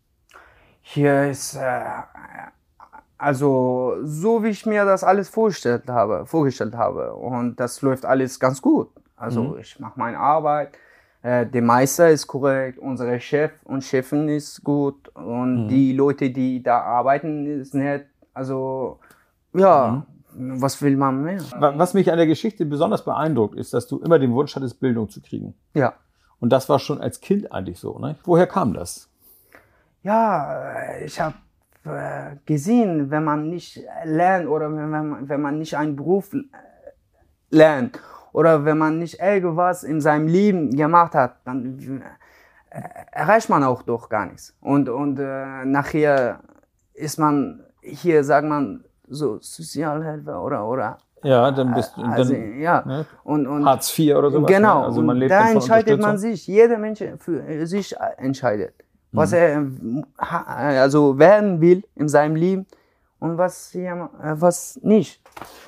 Hier 0.81 1.29
ist, 1.29 1.55
äh, 1.55 1.81
also 3.17 3.95
so 4.03 4.43
wie 4.43 4.49
ich 4.49 4.65
mir 4.65 4.83
das 4.85 5.03
alles 5.03 5.29
vorgestellt 5.29 5.83
habe, 5.87 6.25
vorgestellt 6.25 6.75
habe. 6.75 7.13
Und 7.15 7.59
das 7.59 7.81
läuft 7.81 8.05
alles 8.05 8.39
ganz 8.39 8.61
gut. 8.61 8.89
Also 9.15 9.57
ich 9.57 9.79
mache 9.79 9.93
meine 9.99 10.17
Arbeit. 10.17 10.71
Äh, 11.21 11.45
der 11.45 11.61
Meister 11.61 12.09
ist 12.09 12.25
korrekt, 12.25 12.79
unsere 12.79 13.19
Chef 13.19 13.51
und 13.65 13.83
Chefin 13.83 14.27
ist 14.27 14.63
gut 14.63 15.09
und 15.09 15.67
die 15.67 15.93
Leute, 15.93 16.31
die 16.31 16.63
da 16.63 16.79
arbeiten, 16.81 17.45
ist 17.45 17.75
nett. 17.75 18.07
Also 18.33 18.99
ja, 19.53 20.03
was 20.33 20.81
will 20.81 20.97
man 20.97 21.21
mehr? 21.21 21.39
Wa- 21.59 21.73
Was 21.77 21.93
mich 21.93 22.09
an 22.11 22.17
der 22.17 22.25
Geschichte 22.25 22.65
besonders 22.65 23.05
beeindruckt, 23.05 23.53
ist, 23.53 23.71
dass 23.75 23.85
du 23.85 23.99
immer 23.99 24.17
den 24.17 24.33
Wunsch 24.33 24.55
hattest, 24.55 24.79
Bildung 24.79 25.09
zu 25.09 25.21
kriegen. 25.21 25.53
Ja. 25.75 25.93
Und 26.39 26.49
das 26.51 26.67
war 26.69 26.79
schon 26.79 26.99
als 26.99 27.21
Kind 27.21 27.51
eigentlich 27.51 27.77
so. 27.77 27.99
Ne? 27.99 28.15
Woher 28.23 28.47
kam 28.47 28.73
das? 28.73 29.07
Ja, 30.03 30.73
äh, 30.73 31.05
ich 31.05 31.19
habe 31.19 31.35
äh, 31.85 32.35
gesehen, 32.45 33.11
wenn 33.11 33.23
man 33.23 33.49
nicht 33.49 33.79
lernt 34.03 34.47
oder 34.47 34.75
wenn 34.75 34.89
man, 34.89 35.29
wenn 35.29 35.41
man 35.41 35.59
nicht 35.59 35.75
einen 35.77 35.95
Beruf 35.95 36.33
äh, 36.33 36.43
lernt 37.49 37.99
oder 38.33 38.65
wenn 38.65 38.77
man 38.77 38.99
nicht 38.99 39.19
irgendwas 39.19 39.83
in 39.83 40.01
seinem 40.01 40.27
Leben 40.27 40.75
gemacht 40.75 41.13
hat, 41.13 41.37
dann 41.45 42.03
äh, 42.69 42.79
erreicht 43.11 43.49
man 43.49 43.63
auch 43.63 43.83
doch 43.83 44.09
gar 44.09 44.25
nichts. 44.25 44.55
Und, 44.61 44.89
und 44.89 45.19
äh, 45.19 45.65
nachher 45.65 46.39
ist 46.93 47.19
man 47.19 47.63
hier, 47.81 48.23
sagt 48.23 48.47
man, 48.47 48.83
so 49.07 49.39
Sozialhelfer 49.39 50.41
oder, 50.41 50.65
oder 50.65 50.97
Ja, 51.23 51.51
dann 51.51 51.73
bist 51.73 51.97
du 51.97 52.01
also, 52.01 52.33
dann, 52.33 52.59
ja. 52.59 52.83
ne? 52.85 53.05
Und, 53.23 53.45
und 53.45 53.65
Hartz 53.65 53.97
IV 53.97 54.15
oder 54.15 54.31
sowas. 54.31 54.47
Genau, 54.47 54.79
Ne? 54.79 54.85
Also 54.85 55.01
man 55.01 55.17
lebt 55.17 55.31
da 55.31 55.49
entscheidet 55.49 55.99
man 56.01 56.17
sich, 56.17 56.47
jeder 56.47 56.77
Mensch 56.77 57.03
für 57.19 57.67
sich 57.67 57.95
entscheidet, 58.17 58.73
Mhm. 59.11 59.17
was 59.17 59.33
er 59.33 59.53
ähm, 59.53 60.05
ha- 60.19 60.45
also 60.45 61.17
werden 61.19 61.61
will 61.61 61.83
in 61.95 62.07
seinem 62.07 62.35
Leben 62.35 62.65
und 63.19 63.37
was, 63.37 63.71
ja, 63.73 64.09
was 64.19 64.79
nicht. 64.81 65.21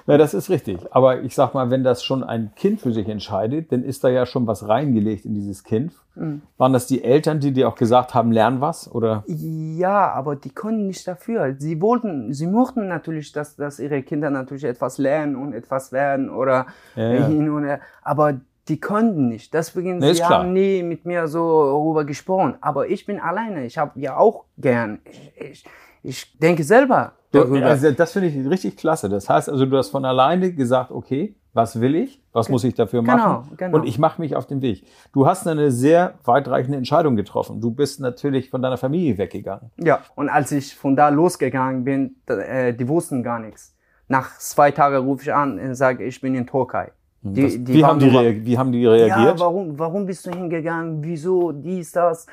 Ja, 0.08 0.18
das 0.18 0.34
ist 0.34 0.50
richtig. 0.50 0.80
Aber 0.92 1.22
ich 1.22 1.36
sag 1.36 1.54
mal, 1.54 1.70
wenn 1.70 1.84
das 1.84 2.04
schon 2.04 2.24
ein 2.24 2.52
Kind 2.56 2.82
für 2.82 2.92
sich 2.92 3.08
entscheidet, 3.08 3.72
dann 3.72 3.84
ist 3.84 4.04
da 4.04 4.10
ja 4.10 4.26
schon 4.26 4.48
was 4.48 4.68
reingelegt 4.68 5.24
in 5.26 5.36
dieses 5.36 5.64
Kind. 5.64 5.94
Mhm. 6.16 6.42
Waren 6.58 6.74
das 6.74 6.88
die 6.88 7.04
Eltern, 7.04 7.40
die 7.40 7.52
dir 7.54 7.68
auch 7.70 7.76
gesagt 7.76 8.14
haben, 8.16 8.32
lern 8.32 8.60
was? 8.60 8.90
Oder? 8.92 9.24
Ja, 9.28 10.12
aber 10.14 10.36
die 10.36 10.50
konnten 10.50 10.88
nicht 10.88 11.08
dafür. 11.08 11.56
Sie 11.60 11.80
wollten, 11.80 12.34
sie 12.34 12.48
mochten 12.48 12.88
natürlich, 12.88 13.32
dass, 13.34 13.56
dass 13.56 13.80
ihre 13.80 14.02
Kinder 14.02 14.30
natürlich 14.32 14.64
etwas 14.64 14.98
lernen 14.98 15.36
und 15.36 15.54
etwas 15.54 15.92
werden 15.92 16.30
oder 16.32 16.66
Ja, 16.96 17.14
ja. 17.14 17.28
hin 17.28 17.50
und 17.52 17.66
her. 17.66 17.80
Aber 18.02 18.34
die 18.68 18.80
konnten 18.80 19.28
nicht. 19.30 19.54
Deswegen, 19.54 19.98
Nee, 20.00 20.14
sie 20.14 20.24
haben 20.24 20.54
nie 20.54 20.84
mit 20.84 21.06
mir 21.06 21.28
so 21.28 21.66
darüber 21.66 22.06
gesprochen. 22.06 22.56
Aber 22.62 22.88
ich 22.88 23.06
bin 23.06 23.20
alleine. 23.20 23.66
Ich 23.66 23.78
habe 23.78 24.00
ja 24.00 24.18
auch 24.18 24.46
gern. 24.58 25.00
Ich, 25.06 25.32
ich, 25.38 25.66
ich 26.04 26.38
denke 26.40 26.64
selber 26.64 27.14
darüber. 27.32 27.66
Also 27.66 27.92
das 27.92 28.12
finde 28.14 28.30
ich 28.30 28.50
richtig 28.50 28.78
klasse. 28.78 29.10
Das 29.10 29.30
heißt 29.30 29.50
also, 29.50 29.66
du 29.66 29.78
hast 29.78 29.90
von 29.90 30.06
alleine 30.06 30.54
gesagt, 30.54 30.92
okay, 30.92 31.36
was 31.56 31.80
will 31.80 31.94
ich? 31.96 32.20
Was 32.32 32.50
muss 32.50 32.64
ich 32.64 32.74
dafür 32.74 33.02
Genau, 33.04 33.16
machen? 33.16 33.52
genau. 33.58 33.78
Und 33.78 33.84
ich 33.86 34.00
mache 34.00 34.20
mich 34.20 34.36
auf 34.36 34.48
den 34.48 34.62
Weg. 34.64 34.86
Du 35.14 35.28
hast 35.28 35.48
eine 35.48 35.70
sehr 35.70 36.16
weitreichende 36.24 36.78
Entscheidung 36.80 37.16
getroffen. 37.16 37.62
Du 37.62 37.70
bist 37.70 38.00
natürlich 38.00 38.50
von 38.50 38.62
deiner 38.62 38.78
Familie 38.78 39.18
weggegangen. 39.20 39.70
Ja, 39.78 40.00
und 40.16 40.30
als 40.30 40.52
ich 40.52 40.74
von 40.76 40.96
da 40.96 41.10
losgegangen 41.10 41.84
bin, 41.84 42.16
äh, 42.28 42.74
die 42.74 42.88
wussten 42.88 43.22
gar 43.22 43.38
nichts. 43.40 43.76
Nach 44.08 44.36
zwei 44.40 44.72
Tagen 44.72 45.06
rufe 45.06 45.24
ich 45.24 45.34
an 45.34 45.60
und 45.60 45.76
sage, 45.76 46.04
ich 46.06 46.20
bin 46.22 46.34
in 46.34 46.48
Türkei. 46.48 46.92
Die, 47.26 47.42
Das, 47.44 47.52
die 47.54 47.68
wie, 47.68 47.86
haben 47.86 48.00
die 48.00 48.10
rea- 48.10 48.36
wie 48.46 48.58
haben 48.58 48.72
die 48.72 48.82
Ja, 48.82 48.92
reagiert? 48.92 49.40
warum, 49.40 49.80
warum 49.80 50.06
bist 50.06 50.26
du 50.26 50.32
hingegangen? 50.32 51.02
Wieso? 51.04 51.52
Dies, 51.54 51.92
das. 51.94 52.26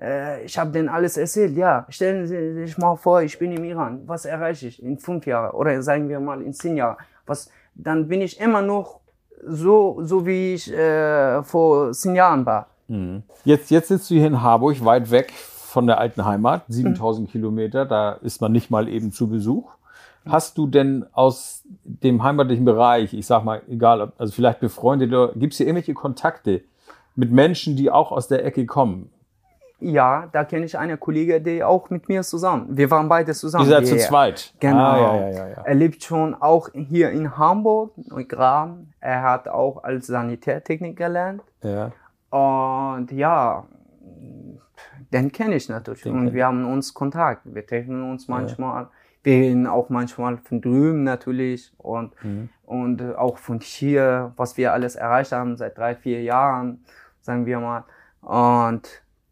Äh, 0.00 0.44
ich 0.44 0.58
habe 0.58 0.70
denen 0.72 0.88
alles 0.88 1.16
erzählt. 1.16 1.56
Ja, 1.56 1.86
stellen 1.88 2.26
Sie 2.26 2.54
sich 2.54 2.76
mal 2.76 2.96
vor, 2.96 3.22
ich 3.22 3.38
bin 3.38 3.52
im 3.52 3.62
Iran. 3.64 4.02
Was 4.06 4.24
erreiche 4.24 4.66
ich 4.66 4.82
in 4.82 4.98
fünf 4.98 5.26
Jahren 5.26 5.52
oder 5.52 5.80
sagen 5.82 6.08
wir 6.08 6.18
mal 6.18 6.42
in 6.42 6.52
zehn 6.52 6.76
Jahren? 6.76 6.96
Was? 7.26 7.50
Dann 7.74 8.08
bin 8.08 8.20
ich 8.20 8.40
immer 8.40 8.62
noch 8.62 8.98
so, 9.46 9.98
so 10.02 10.26
wie 10.26 10.54
ich 10.54 10.72
äh, 10.72 11.42
vor 11.44 11.92
zehn 11.92 12.14
Jahren 12.16 12.44
war. 12.44 12.66
Jetzt, 13.44 13.70
jetzt 13.70 13.88
sitzt 13.88 14.10
du 14.10 14.14
hier 14.16 14.26
in 14.26 14.42
Harburg, 14.42 14.84
weit 14.84 15.10
weg 15.10 15.32
von 15.32 15.86
der 15.86 15.98
alten 15.98 16.24
Heimat, 16.26 16.64
7000 16.68 17.30
Kilometer, 17.30 17.86
da 17.86 18.12
ist 18.22 18.40
man 18.42 18.52
nicht 18.52 18.70
mal 18.70 18.86
eben 18.88 19.12
zu 19.12 19.28
Besuch. 19.28 19.70
Hast 20.26 20.56
du 20.58 20.66
denn 20.66 21.04
aus 21.12 21.62
dem 21.84 22.22
heimatlichen 22.22 22.64
Bereich, 22.64 23.12
ich 23.14 23.26
sag 23.26 23.44
mal, 23.44 23.62
egal, 23.68 24.12
also 24.18 24.32
vielleicht 24.32 24.60
befreundet, 24.60 25.10
gibt 25.36 25.52
es 25.52 25.58
hier 25.58 25.66
irgendwelche 25.66 25.94
Kontakte 25.94 26.62
mit 27.16 27.32
Menschen, 27.32 27.76
die 27.76 27.90
auch 27.90 28.12
aus 28.12 28.28
der 28.28 28.44
Ecke 28.44 28.66
kommen? 28.66 29.10
Ja, 29.80 30.28
da 30.30 30.44
kenne 30.44 30.64
ich 30.64 30.78
eine 30.78 30.96
Kollegin, 30.96 31.42
die 31.42 31.64
auch 31.64 31.90
mit 31.90 32.08
mir 32.08 32.22
zusammen. 32.22 32.68
Wir 32.70 32.88
waren 32.92 33.08
beide 33.08 33.32
zusammen. 33.32 33.64
Ihr 33.64 33.70
seid 33.70 33.86
zu 33.88 33.96
zweit. 33.96 34.54
Genau. 34.60 34.78
Ah, 34.78 35.16
ja, 35.16 35.28
ja, 35.30 35.48
ja. 35.48 35.62
Er 35.64 35.74
lebt 35.74 36.04
schon 36.04 36.34
auch 36.36 36.68
hier 36.72 37.10
in 37.10 37.36
Hamburg, 37.36 37.90
Neugraben. 37.96 38.94
Er 39.00 39.22
hat 39.22 39.48
auch 39.48 39.82
als 39.82 40.06
Sanitärtechnik 40.06 40.96
gelernt. 40.96 41.42
ja. 41.62 41.90
Und 42.30 43.12
ja, 43.12 43.66
den 45.12 45.30
kenne 45.32 45.56
ich 45.56 45.68
natürlich. 45.68 46.02
Den 46.02 46.16
und 46.16 46.32
wir 46.32 46.46
haben 46.46 46.64
uns 46.64 46.94
Kontakt. 46.94 47.42
Wir 47.44 47.66
treffen 47.66 48.10
uns 48.10 48.26
manchmal. 48.26 48.88
Wir 49.22 49.34
reden 49.34 49.66
auch 49.66 49.88
manchmal 49.88 50.38
von 50.38 50.60
drüben 50.60 51.04
natürlich 51.04 51.72
und, 51.78 52.12
Mhm. 52.24 52.48
und 52.64 53.00
äh, 53.00 53.14
auch 53.14 53.38
von 53.38 53.60
hier, 53.60 54.32
was 54.36 54.56
wir 54.56 54.72
alles 54.72 54.96
erreicht 54.96 55.32
haben 55.32 55.56
seit 55.56 55.78
drei, 55.78 55.94
vier 55.94 56.22
Jahren, 56.22 56.84
sagen 57.20 57.46
wir 57.46 57.60
mal. 57.60 57.84
Und 58.22 58.88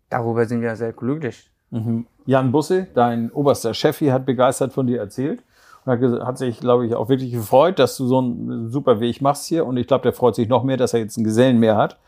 darüber 0.09 0.47
sind 0.47 0.63
wir 0.63 0.77
sehr 0.77 0.93
glücklich. 0.93 1.51
Mhm. 1.71 2.07
Jan 2.27 2.53
Busse, 2.53 2.87
dein 2.95 3.31
oberster 3.33 3.75
Chef 3.75 3.99
hier, 3.99 4.13
hat 4.13 4.27
begeistert 4.27 4.73
von 4.73 4.87
dir 4.87 5.01
erzählt. 5.01 5.43
Und 5.87 6.25
hat, 6.25 6.37
sich, 6.39 6.61
glaube 6.61 6.87
ich, 6.87 6.95
auch 6.95 7.09
wirklich 7.09 7.33
gefreut, 7.33 7.79
dass 7.79 7.97
du 7.97 8.07
so 8.07 8.19
einen 8.19 8.69
super 8.69 9.01
Weg 9.01 9.23
machst 9.23 9.47
hier. 9.47 9.65
Und 9.67 9.77
ich 9.79 9.87
glaube, 9.87 10.03
der 10.03 10.13
freut 10.13 10.35
sich 10.35 10.47
noch 10.49 10.63
mehr, 10.63 10.77
dass 10.77 10.93
er 10.93 11.01
jetzt 11.01 11.17
einen 11.17 11.25
Gesellen 11.25 11.59
mehr 11.59 11.77
hat. 11.77 11.99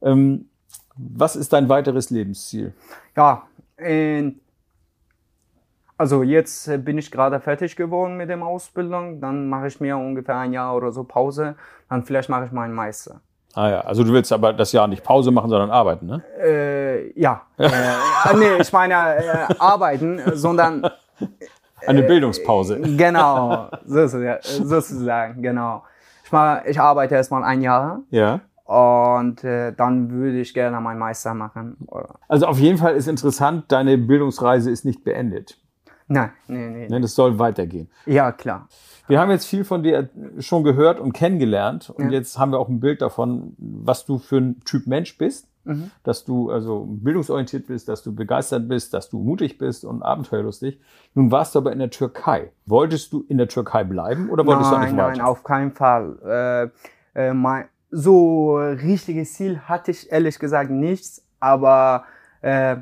Ähm, 0.00 0.46
was 0.96 1.34
ist 1.36 1.52
dein 1.52 1.68
weiteres 1.68 2.10
Lebensziel? 2.10 2.72
Ja, 3.16 3.42
und 3.78 4.36
also 6.02 6.24
jetzt 6.24 6.66
äh, 6.66 6.78
bin 6.78 6.98
ich 6.98 7.12
gerade 7.12 7.38
fertig 7.38 7.76
geworden 7.76 8.16
mit 8.16 8.28
der 8.28 8.42
Ausbildung. 8.42 9.20
Dann 9.20 9.48
mache 9.48 9.68
ich 9.68 9.80
mir 9.80 9.96
ungefähr 9.96 10.36
ein 10.36 10.52
Jahr 10.52 10.74
oder 10.76 10.90
so 10.90 11.04
Pause. 11.04 11.54
Dann 11.88 12.02
vielleicht 12.02 12.28
mache 12.28 12.46
ich 12.46 12.50
meinen 12.50 12.74
Meister. 12.74 13.20
Ah 13.54 13.68
ja, 13.70 13.80
also 13.82 14.02
du 14.02 14.12
willst 14.12 14.32
aber 14.32 14.52
das 14.52 14.72
Jahr 14.72 14.88
nicht 14.88 15.04
Pause 15.04 15.30
machen, 15.30 15.48
sondern 15.48 15.70
arbeiten, 15.70 16.06
ne? 16.06 16.22
Äh, 16.42 17.20
ja, 17.20 17.42
äh, 17.56 17.68
ah, 18.24 18.32
nee, 18.36 18.56
ich 18.60 18.72
meine 18.72 18.94
äh, 18.94 19.54
arbeiten, 19.60 20.18
äh, 20.18 20.34
sondern 20.34 20.90
Eine 21.86 22.02
Bildungspause. 22.02 22.80
genau, 22.96 23.68
sozusagen, 23.84 25.40
genau. 25.42 25.84
Ich, 26.24 26.32
mal, 26.32 26.62
ich 26.66 26.80
arbeite 26.80 27.14
erstmal 27.14 27.44
ein 27.44 27.60
Jahr 27.62 28.00
Ja. 28.10 28.40
und 28.64 29.44
äh, 29.44 29.72
dann 29.72 30.10
würde 30.10 30.40
ich 30.40 30.52
gerne 30.54 30.80
meinen 30.80 30.98
Meister 30.98 31.34
machen. 31.34 31.76
Oder, 31.86 32.14
Also 32.28 32.46
auf 32.46 32.58
jeden 32.58 32.78
Fall 32.78 32.94
ist 32.96 33.06
interessant, 33.06 33.66
deine 33.68 33.98
Bildungsreise 33.98 34.70
ist 34.70 34.84
nicht 34.84 35.04
beendet. 35.04 35.58
Nein, 36.12 36.30
nee, 36.48 36.68
nee. 36.68 36.88
Ne, 36.88 37.00
Das 37.00 37.14
soll 37.14 37.38
weitergehen. 37.38 37.88
Ja, 38.06 38.32
klar. 38.32 38.68
Wir 39.08 39.18
haben 39.20 39.30
jetzt 39.30 39.46
viel 39.46 39.64
von 39.64 39.82
dir 39.82 40.08
schon 40.38 40.62
gehört 40.64 41.00
und 41.00 41.12
kennengelernt 41.12 41.90
und 41.90 42.06
Ja. 42.06 42.10
jetzt 42.12 42.38
haben 42.38 42.52
wir 42.52 42.58
auch 42.58 42.68
ein 42.68 42.80
Bild 42.80 43.02
davon, 43.02 43.54
was 43.58 44.04
du 44.06 44.18
für 44.18 44.36
ein 44.38 44.60
Typ 44.64 44.86
Mensch 44.86 45.18
bist, 45.18 45.48
Mhm. 45.64 45.90
dass 46.02 46.24
du 46.24 46.50
also 46.50 46.86
bildungsorientiert 46.88 47.66
bist, 47.68 47.88
dass 47.88 48.02
du 48.02 48.12
begeistert 48.14 48.68
bist, 48.68 48.94
dass 48.94 49.10
du 49.10 49.18
mutig 49.20 49.58
bist 49.58 49.84
und 49.84 50.02
abenteuerlustig. 50.02 50.80
Nun 51.14 51.30
warst 51.30 51.54
du 51.54 51.60
aber 51.60 51.72
in 51.72 51.78
der 51.78 51.90
Türkei. 51.90 52.50
Wolltest 52.66 53.12
du 53.12 53.24
in 53.28 53.38
der 53.38 53.48
Türkei 53.48 53.84
bleiben 53.84 54.28
oder 54.30 54.44
wolltest 54.46 54.70
du 54.70 54.74
nein, 54.76 54.84
nicht 54.86 54.96
nein, 54.96 55.12
weiter? 55.18 55.26
auf 55.28 55.44
keinen 55.44 55.70
Fall. 55.72 56.70
Äh, 57.14 57.28
äh, 57.28 57.32
mein, 57.34 57.66
so 57.90 58.56
richtiges 58.56 59.34
Ziel 59.34 59.58
hatte 59.60 59.90
ich 59.92 60.10
ehrlich 60.10 60.38
gesagt 60.38 60.70
nichts, 60.70 61.24
aber 61.40 62.04
äh, 62.40 62.76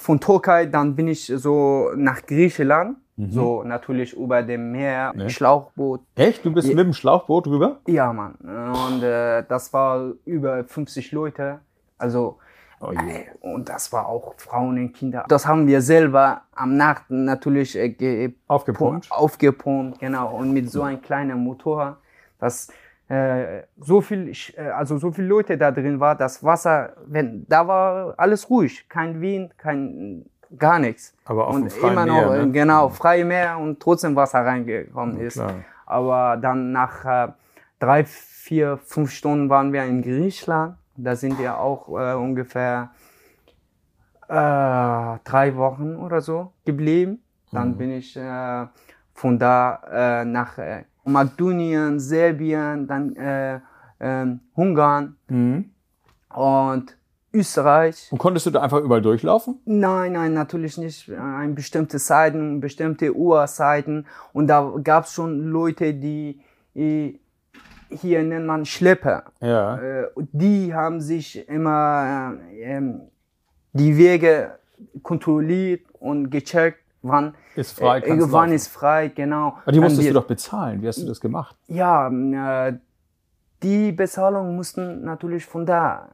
von 0.00 0.18
Türkei 0.20 0.66
dann 0.66 0.94
bin 0.96 1.08
ich 1.08 1.26
so 1.26 1.90
nach 1.96 2.22
Griechenland, 2.26 2.96
so 3.28 3.62
natürlich 3.64 4.14
über 4.16 4.42
dem 4.42 4.72
Meer, 4.72 5.12
Ne? 5.14 5.28
Schlauchboot. 5.28 6.00
Echt? 6.14 6.42
Du 6.44 6.52
bist 6.52 6.68
mit 6.68 6.78
dem 6.78 6.94
Schlauchboot 6.94 7.46
rüber? 7.48 7.80
Ja, 7.86 8.12
Mann. 8.14 8.34
Und 8.36 9.02
äh, 9.02 9.44
das 9.46 9.72
war 9.74 10.12
über 10.24 10.64
50 10.64 11.12
Leute. 11.12 11.60
Also 11.98 12.38
Oh 12.80 12.92
je. 12.92 12.98
äh, 12.98 13.24
und 13.42 13.68
das 13.68 13.92
war 13.92 14.06
auch 14.08 14.32
Frauen 14.38 14.78
und 14.78 14.92
Kinder. 14.94 15.26
Das 15.28 15.46
haben 15.46 15.66
wir 15.66 15.82
selber 15.82 16.44
am 16.54 16.78
Nacht 16.78 17.10
natürlich 17.10 17.76
äh, 17.76 17.90
ge- 17.90 18.32
Aufgepumpt? 18.48 19.12
aufgepumpt, 19.12 19.98
genau. 19.98 20.34
Und 20.34 20.52
mit 20.54 20.70
so 20.70 20.82
einem 20.82 21.02
kleinen 21.02 21.38
Motor, 21.44 21.98
dass 22.38 22.68
äh, 23.10 23.64
so 23.80 24.00
viel, 24.00 24.32
äh, 24.56 24.68
also 24.68 24.96
so 24.96 25.10
viele 25.10 25.26
Leute 25.26 25.58
da 25.58 25.72
drin 25.72 25.98
war, 25.98 26.14
das 26.14 26.44
Wasser, 26.44 26.94
wenn 27.06 27.44
da 27.48 27.66
war 27.66 28.14
alles 28.16 28.48
ruhig, 28.48 28.88
kein 28.88 29.20
Wind, 29.20 29.58
kein 29.58 30.24
gar 30.56 30.78
nichts. 30.78 31.12
Aber 31.24 31.48
auf 31.48 31.56
dem 31.56 31.64
und 31.64 31.72
freien 31.72 31.92
immer 31.92 32.06
noch 32.06 32.30
Meer, 32.30 32.34
äh, 32.34 32.46
ne? 32.46 32.52
genau 32.52 32.88
freie 32.88 33.24
Meer 33.24 33.58
und 33.58 33.80
trotzdem 33.80 34.14
Wasser 34.14 34.46
reingekommen 34.46 35.18
ist. 35.18 35.34
klar. 35.34 35.54
Aber 35.86 36.36
dann 36.36 36.70
nach 36.70 37.04
äh, 37.04 37.32
drei, 37.80 38.04
vier, 38.04 38.78
fünf 38.78 39.10
Stunden 39.10 39.48
waren 39.48 39.72
wir 39.72 39.84
in 39.84 40.02
Griechenland. 40.02 40.76
Da 40.96 41.16
sind 41.16 41.36
wir 41.36 41.58
auch 41.58 41.88
äh, 41.88 42.14
ungefähr 42.14 42.90
äh, 44.28 45.18
drei 45.24 45.56
Wochen 45.56 45.96
oder 45.96 46.20
so 46.20 46.52
geblieben. 46.64 47.20
Dann 47.50 47.76
bin 47.76 47.90
ich 47.90 48.16
äh, 48.16 48.66
von 49.14 49.36
da 49.36 50.20
äh, 50.20 50.24
nach 50.24 50.58
äh, 50.58 50.84
Makedonien, 51.04 51.98
Serbien, 52.00 52.86
dann 52.86 53.16
äh, 53.16 53.60
ähm, 54.00 54.40
Ungarn 54.54 55.16
Mhm. 55.28 55.70
und 56.34 56.96
Österreich. 57.32 58.08
Und 58.10 58.18
konntest 58.18 58.46
du 58.46 58.50
da 58.50 58.60
einfach 58.60 58.80
überall 58.80 59.02
durchlaufen? 59.02 59.60
Nein, 59.64 60.12
nein, 60.14 60.34
natürlich 60.34 60.78
nicht. 60.78 61.08
Ein 61.10 61.54
bestimmte 61.54 61.98
Seiten, 61.98 62.60
bestimmte 62.60 63.14
Uhrzeiten. 63.14 64.06
Und 64.32 64.48
da 64.48 64.74
gab 64.82 65.04
es 65.04 65.12
schon 65.12 65.38
Leute, 65.50 65.94
die, 65.94 66.40
äh, 66.74 67.14
hier 67.88 68.22
nennt 68.22 68.46
man 68.46 68.64
Schlepper. 68.64 69.24
Ja. 69.40 69.76
Äh, 69.78 70.06
die 70.32 70.74
haben 70.74 71.00
sich 71.00 71.48
immer 71.48 72.36
äh, 72.52 72.62
ähm, 72.62 73.02
die 73.72 73.96
Wege 73.96 74.58
kontrolliert 75.02 75.82
und 76.00 76.30
gecheckt, 76.30 76.80
wann, 77.02 77.34
Ist 77.56 77.78
frei, 77.78 77.98
äh, 78.00 78.10
wann 78.20 78.30
laufen. 78.30 78.52
ist 78.52 78.68
frei, 78.68 79.08
genau. 79.08 79.56
Aber 79.62 79.72
die 79.72 79.80
musstest 79.80 80.02
wir- 80.04 80.12
du 80.12 80.20
doch 80.20 80.26
bezahlen. 80.26 80.82
Wie 80.82 80.88
hast 80.88 81.02
du 81.02 81.06
das 81.06 81.20
gemacht? 81.20 81.56
ja, 81.68 82.08
äh, 82.68 82.74
die 83.62 83.92
Bezahlung 83.92 84.56
mussten 84.56 85.04
natürlich 85.04 85.44
von 85.44 85.66
da, 85.66 86.08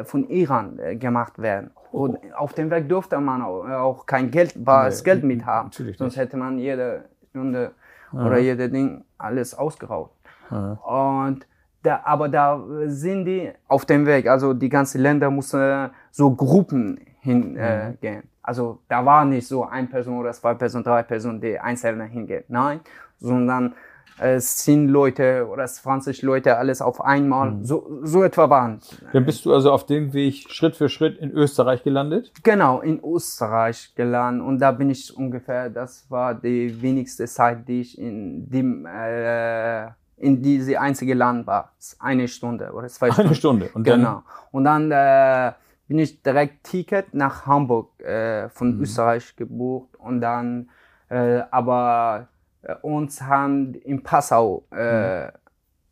äh, 0.00 0.04
von 0.04 0.28
Iran 0.28 0.78
äh, 0.78 0.96
gemacht 0.96 1.38
werden. 1.38 1.70
Und 1.90 2.18
auf 2.36 2.52
dem 2.54 2.70
Weg 2.70 2.88
durfte 2.88 3.18
man 3.18 3.40
auch, 3.42 3.66
auch 3.68 4.06
kein 4.06 4.30
Geld, 4.30 4.52
bares 4.64 5.00
Nee, 5.00 5.04
Geld 5.04 5.24
mit 5.24 5.46
haben. 5.46 5.68
natürlich 5.68 5.96
Sonst 5.96 6.12
nicht. 6.16 6.20
hätte 6.22 6.36
man 6.36 6.58
jede 6.58 7.04
Stunde 7.30 7.72
oder 8.12 8.38
jede 8.38 8.68
Ding 8.68 9.04
alles 9.18 9.54
ausgeraubt. 9.54 10.14
Und 10.50 11.46
da, 11.82 12.00
aber 12.04 12.28
da 12.28 12.62
sind 12.86 13.24
die 13.24 13.50
auf 13.68 13.86
dem 13.86 14.04
Weg. 14.06 14.26
Also 14.28 14.52
die 14.54 14.68
ganzen 14.68 15.00
Länder 15.00 15.30
mussten 15.30 15.90
so 16.10 16.30
Gruppen 16.34 17.00
hingehen. 17.22 17.56
Äh, 17.56 17.94
gehen. 18.00 18.22
also 18.42 18.80
da 18.88 19.04
war 19.04 19.24
nicht 19.24 19.46
so 19.46 19.64
ein 19.64 19.88
Person 19.88 20.18
oder 20.18 20.32
zwei 20.32 20.54
Personen, 20.54 20.84
drei 20.84 21.02
Personen, 21.02 21.40
die 21.40 21.58
einzeln 21.58 22.00
hingehen. 22.02 22.44
Nein, 22.48 22.80
sondern 23.20 23.74
es 24.18 24.64
sind 24.64 24.88
Leute 24.88 25.48
oder 25.50 25.64
es 25.64 25.76
20 25.76 26.22
Leute, 26.22 26.56
alles 26.56 26.82
auf 26.82 27.00
einmal. 27.00 27.56
So, 27.62 28.00
so 28.02 28.22
etwa 28.22 28.50
waren. 28.50 28.80
Dann 29.12 29.24
bist 29.24 29.44
du 29.44 29.54
also 29.54 29.72
auf 29.72 29.86
dem 29.86 30.12
Weg 30.12 30.50
Schritt 30.50 30.76
für 30.76 30.88
Schritt 30.88 31.18
in 31.18 31.30
Österreich 31.30 31.82
gelandet. 31.82 32.32
Genau, 32.42 32.80
in 32.80 33.02
Österreich 33.02 33.94
gelernt 33.94 34.42
und 34.42 34.58
da 34.58 34.72
bin 34.72 34.90
ich 34.90 35.16
ungefähr, 35.16 35.70
das 35.70 36.10
war 36.10 36.34
die 36.34 36.82
wenigste 36.82 37.26
Zeit, 37.26 37.66
die 37.66 37.80
ich 37.80 37.98
in 37.98 38.48
dem, 38.50 38.86
äh, 38.86 39.86
in 40.18 40.42
diese 40.42 40.78
einzige 40.80 41.14
Land 41.14 41.46
war. 41.46 41.72
Eine 41.98 42.28
Stunde 42.28 42.72
oder 42.72 42.88
zwei 42.88 43.10
Stunden. 43.10 43.28
Eine 43.28 43.34
Stunde. 43.34 43.70
Und 43.74 43.86
dann 43.86 44.00
Genau. 44.00 44.22
Und 44.50 44.64
dann 44.64 44.90
äh, 44.90 45.52
bin 45.92 45.98
ich 45.98 46.22
direkt 46.22 46.64
Ticket 46.64 47.12
nach 47.12 47.44
Hamburg 47.44 48.00
äh, 48.00 48.48
von 48.48 48.76
Mhm. 48.76 48.82
Österreich 48.82 49.36
gebucht 49.36 49.90
und 49.98 50.22
dann, 50.22 50.70
äh, 51.10 51.42
aber 51.50 52.28
äh, 52.62 52.74
uns 52.80 53.20
haben 53.20 53.74
in 53.74 54.02
Passau 54.02 54.64
äh, 54.70 55.26
Mhm. 55.26 55.32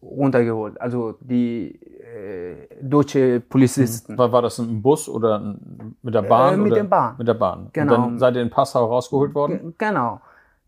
runtergeholt, 0.02 0.80
also 0.80 1.18
die 1.20 1.78
äh, 2.00 2.66
deutsche 2.80 3.40
Polizisten. 3.40 4.16
war, 4.16 4.32
war 4.32 4.40
das 4.40 4.58
ein 4.58 4.80
Bus 4.80 5.06
oder 5.06 5.38
mit 6.00 6.14
der 6.14 6.22
Bahn? 6.22 6.54
Äh, 6.54 6.56
mit 6.56 6.74
der 6.76 6.84
Bahn. 6.84 7.14
Mit 7.18 7.28
der 7.28 7.34
Bahn. 7.34 7.68
Genau. 7.74 7.94
Und 7.96 8.00
dann 8.02 8.18
seid 8.18 8.36
ihr 8.36 8.42
in 8.42 8.48
Passau 8.48 8.86
rausgeholt 8.86 9.34
worden? 9.34 9.58
G- 9.58 9.74
Genau. 9.86 10.20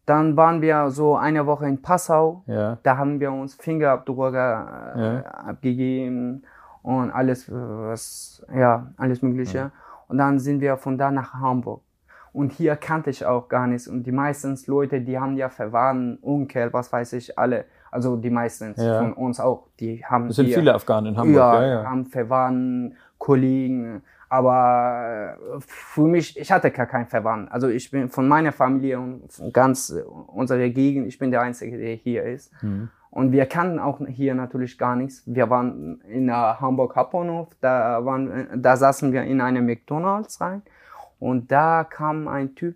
Dann 0.05 0.37
waren 0.37 0.61
wir 0.61 0.91
so 0.91 1.17
eine 1.17 1.47
Woche 1.47 1.67
in 1.67 1.81
Passau. 1.81 2.43
Ja. 2.47 2.77
Da 2.83 2.99
haben 2.99 3.19
wir 3.21 3.33
uns 3.33 3.55
Fingerabdrücke 3.55 4.37
äh, 4.37 5.01
Ja. 5.01 5.21
abgegeben 5.53 6.43
und 6.83 7.11
alles, 7.11 7.49
äh, 7.49 7.53
was, 7.55 8.45
ja, 8.55 8.93
alles 8.97 9.23
Mögliche. 9.23 9.71
Und 10.09 10.19
dann 10.19 10.39
sind 10.39 10.61
wir 10.61 10.77
von 10.77 10.99
da 10.99 11.11
nach 11.11 11.35
Hamburg. 11.35 11.83
Und 12.33 12.53
hier 12.53 12.77
kannte 12.77 13.11
ich 13.11 13.25
auch 13.27 13.49
gar 13.49 13.67
nichts. 13.67 13.87
Und 13.89 14.05
die 14.05 14.13
meisten 14.13 14.59
Leute, 14.67 15.01
die 15.03 15.19
haben 15.19 15.37
ja 15.37 15.49
Verwandten, 15.51 16.19
Onkel, 16.23 16.73
was 16.73 16.91
weiß 16.93 17.13
ich, 17.15 17.39
alle. 17.39 17.67
Also 17.91 18.17
die 18.17 18.31
meisten 18.31 18.75
Ja. 18.77 18.99
von 19.03 19.13
uns 19.13 19.39
auch. 19.39 19.67
Die 19.81 20.03
haben 20.05 20.29
Es 20.29 20.37
sind 20.37 20.47
hier, 20.47 20.59
viele 20.59 20.75
Afghanen 20.75 21.13
in 21.13 21.17
Hamburg. 21.19 21.37
ja, 21.37 21.63
Ja, 21.63 21.69
ja. 21.83 21.85
haben 21.91 22.07
Verwandten, 22.07 22.97
Kollegen. 23.19 24.03
Aber 24.31 25.37
äh, 25.57 25.61
für 25.61 26.07
mich, 26.07 26.39
ich 26.39 26.51
hatte 26.51 26.71
gar 26.71 26.87
keinen 26.87 27.07
Verwandten. 27.07 27.53
Also 27.53 27.69
ich 27.69 27.91
bin 27.91 28.09
von 28.09 28.27
meiner 28.27 28.51
Familie 28.53 28.99
und 28.99 29.31
von 29.31 29.53
ganz 29.53 29.91
äh, 29.91 30.01
unserer 30.03 30.71
Gegend, 30.71 31.07
ich 31.07 31.19
bin 31.19 31.31
der 31.31 31.43
Einzige, 31.43 31.77
der 31.77 31.95
hier 31.97 32.23
ist. 32.25 32.51
Mhm. 32.63 32.89
Und 33.13 33.31
wir 33.31 33.45
kannten 33.45 33.79
auch 33.79 34.01
hier 34.09 34.35
natürlich 34.35 34.79
gar 34.79 34.97
nichts. 34.97 35.23
Wir 35.27 35.51
waren 35.51 36.01
in 36.09 36.29
der 36.29 36.59
Hamburg 36.61 36.97
Hauptbahnhof, 36.97 37.49
da, 37.61 38.03
waren, 38.07 38.49
da 38.63 38.75
saßen 38.75 39.13
wir 39.13 39.23
in 39.25 39.43
einem 39.43 39.67
McDonalds 39.67 40.41
rein. 40.41 40.63
Und 41.21 41.53
da 41.53 41.85
kam 41.85 42.27
ein 42.27 42.55
Typ 42.55 42.75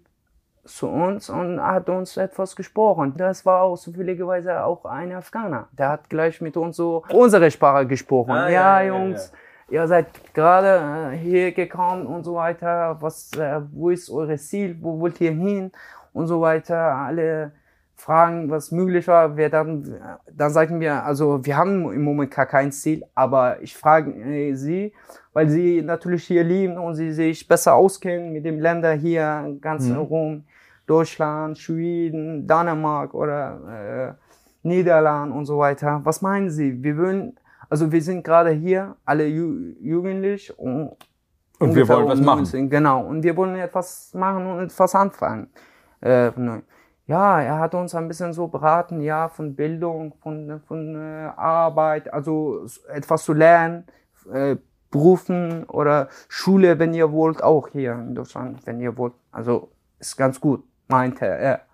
zu 0.66 0.88
uns 0.88 1.30
und 1.30 1.58
hat 1.58 1.88
uns 1.88 2.18
etwas 2.18 2.54
gesprochen. 2.54 3.14
Das 3.16 3.46
war 3.46 3.62
auch 3.62 3.76
zufälligerweise 3.76 4.62
auch 4.62 4.84
ein 4.84 5.10
Afghaner. 5.12 5.68
Der 5.72 5.88
hat 5.88 6.10
gleich 6.10 6.42
mit 6.42 6.58
uns 6.58 6.76
so 6.76 7.02
unsere 7.10 7.50
Sprache 7.50 7.86
gesprochen. 7.86 8.32
Ah, 8.32 8.50
ja, 8.50 8.50
ja, 8.50 8.80
ja, 8.82 8.94
Jungs, 8.94 9.32
ihr 9.70 9.88
seid 9.88 10.34
gerade 10.34 11.14
äh, 11.14 11.16
hier 11.16 11.52
gekommen 11.52 12.06
und 12.06 12.24
so 12.24 12.34
weiter. 12.34 12.98
Was, 13.00 13.32
äh, 13.38 13.62
wo 13.72 13.88
ist 13.88 14.10
eure 14.10 14.36
Ziel? 14.36 14.76
Wo 14.82 15.00
wollt 15.00 15.18
ihr 15.22 15.32
hin? 15.32 15.72
Und 16.12 16.26
so 16.26 16.42
weiter. 16.42 16.76
Alle 16.76 17.52
fragen, 17.96 18.50
was 18.50 18.70
möglich 18.70 19.08
war. 19.08 19.36
Wir 19.36 19.48
dann, 19.48 19.98
dann 20.30 20.50
sagten 20.50 20.80
wir, 20.80 21.04
also 21.04 21.44
wir 21.44 21.56
haben 21.56 21.90
im 21.92 22.02
Moment 22.02 22.30
gar 22.30 22.46
kein 22.46 22.70
Ziel, 22.70 23.04
aber 23.14 23.60
ich 23.62 23.76
frage 23.76 24.12
äh, 24.12 24.54
Sie, 24.54 24.92
weil 25.32 25.48
Sie 25.48 25.82
natürlich 25.82 26.24
hier 26.24 26.44
leben 26.44 26.76
und 26.76 26.94
Sie 26.94 27.12
sich 27.12 27.48
besser 27.48 27.74
auskennen 27.74 28.32
mit 28.32 28.44
den 28.44 28.60
Ländern 28.60 28.98
hier 28.98 29.56
ganz 29.60 29.88
herum. 29.88 30.44
Deutschland, 30.86 31.58
Schweden, 31.58 32.46
Dänemark 32.46 33.12
oder 33.12 34.14
äh, 34.62 34.68
Niederlande 34.68 35.34
und 35.34 35.44
so 35.46 35.58
weiter. 35.58 36.00
Was 36.04 36.22
meinen 36.22 36.48
Sie? 36.48 36.80
Wir 36.80 36.96
würden, 36.96 37.36
also 37.68 37.90
wir 37.90 38.00
sind 38.00 38.22
gerade 38.22 38.50
hier, 38.50 38.94
alle 39.04 39.26
Ju 39.26 39.74
jugendlich 39.80 40.56
und, 40.56 40.92
Und 41.58 41.74
wir 41.74 41.88
wollen 41.88 42.06
was 42.06 42.20
machen. 42.20 42.42
19, 42.42 42.70
Genau, 42.70 43.04
und 43.04 43.24
wir 43.24 43.36
wollen 43.36 43.56
etwas 43.56 44.12
machen 44.14 44.46
und 44.46 44.60
etwas 44.60 44.94
anfangen. 44.94 45.48
Äh. 46.00 46.30
Ja, 47.06 47.40
er 47.40 47.58
hat 47.58 47.74
uns 47.74 47.94
ein 47.94 48.08
bisschen 48.08 48.32
so 48.32 48.48
beraten, 48.48 49.00
ja, 49.00 49.28
von 49.28 49.54
Bildung, 49.54 50.14
von, 50.20 50.60
von 50.66 50.96
äh, 50.96 51.30
Arbeit, 51.36 52.12
also 52.12 52.66
etwas 52.88 53.24
zu 53.24 53.32
lernen, 53.32 53.84
äh, 54.32 54.56
Berufen 54.90 55.64
oder 55.64 56.08
Schule, 56.28 56.78
wenn 56.78 56.94
ihr 56.94 57.12
wollt, 57.12 57.42
auch 57.42 57.68
hier 57.68 57.92
in 57.92 58.14
Deutschland, 58.14 58.66
wenn 58.66 58.80
ihr 58.80 58.96
wollt. 58.96 59.14
Also 59.30 59.70
ist 59.98 60.16
ganz 60.16 60.40
gut, 60.40 60.64
meinte 60.88 61.26
er. 61.26 61.65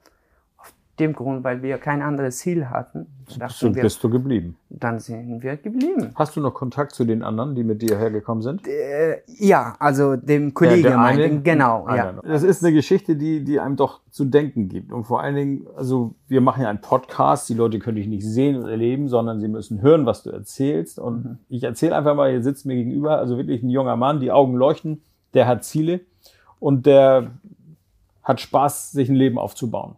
Dem 0.99 1.15
Grund, 1.15 1.43
weil 1.43 1.63
wir 1.63 1.79
kein 1.79 2.03
anderes 2.03 2.37
Ziel 2.39 2.69
hatten, 2.69 3.07
So 3.27 3.75
wir, 3.75 3.83
bist 3.83 4.05
du 4.05 4.11
geblieben. 4.11 4.59
dann 4.69 5.01
sind 5.01 5.43
wir 5.43 5.57
geblieben. 5.57 6.11
Hast 6.15 6.37
du 6.37 6.41
noch 6.43 6.53
Kontakt 6.53 6.93
zu 6.95 7.05
den 7.05 7.23
anderen, 7.23 7.55
die 7.55 7.65
mit 7.65 7.81
dir 7.81 7.97
hergekommen 7.99 8.43
sind? 8.43 8.69
Äh, 8.69 9.23
ja, 9.27 9.75
also 9.79 10.17
dem 10.17 10.53
Kollegen 10.53 10.83
der 10.83 11.01
eine? 11.01 11.19
meinten, 11.19 11.43
genau, 11.45 11.89
ja. 11.89 12.13
Das 12.23 12.43
ist 12.43 12.63
eine 12.63 12.75
Geschichte, 12.75 13.17
die, 13.17 13.43
die 13.43 13.59
einem 13.59 13.77
doch 13.77 14.01
zu 14.11 14.27
denken 14.27 14.69
gibt. 14.69 14.93
Und 14.93 15.05
vor 15.05 15.23
allen 15.23 15.35
Dingen, 15.35 15.67
also 15.77 16.15
wir 16.29 16.43
machen 16.43 16.63
ja 16.63 16.69
einen 16.69 16.83
Podcast, 16.83 17.49
die 17.49 17.55
Leute 17.55 17.79
können 17.79 17.97
dich 17.97 18.07
nicht 18.07 18.27
sehen 18.27 18.57
und 18.63 18.69
erleben, 18.69 19.09
sondern 19.09 19.41
sie 19.41 19.49
müssen 19.49 19.81
hören, 19.81 20.05
was 20.05 20.23
du 20.23 20.31
erzählst. 20.31 20.99
Und 20.99 21.25
Mhm. 21.25 21.39
ich 21.49 21.63
erzähle 21.65 21.97
einfach 21.97 22.15
mal, 22.15 22.31
hier 22.31 22.43
sitzt 22.43 22.67
mir 22.67 22.75
gegenüber, 22.75 23.17
also 23.17 23.39
wirklich 23.39 23.63
ein 23.63 23.71
junger 23.71 23.97
Mann, 23.97 24.21
die 24.21 24.31
Augen 24.31 24.55
leuchten, 24.57 25.01
der 25.33 25.47
hat 25.47 25.65
Ziele 25.65 26.01
und 26.61 26.85
der 26.85 27.31
hat 28.23 28.41
Spaß, 28.43 28.93
sich 28.93 29.09
ein 29.09 29.17
Leben 29.17 29.39
aufzubauen. 29.39 29.95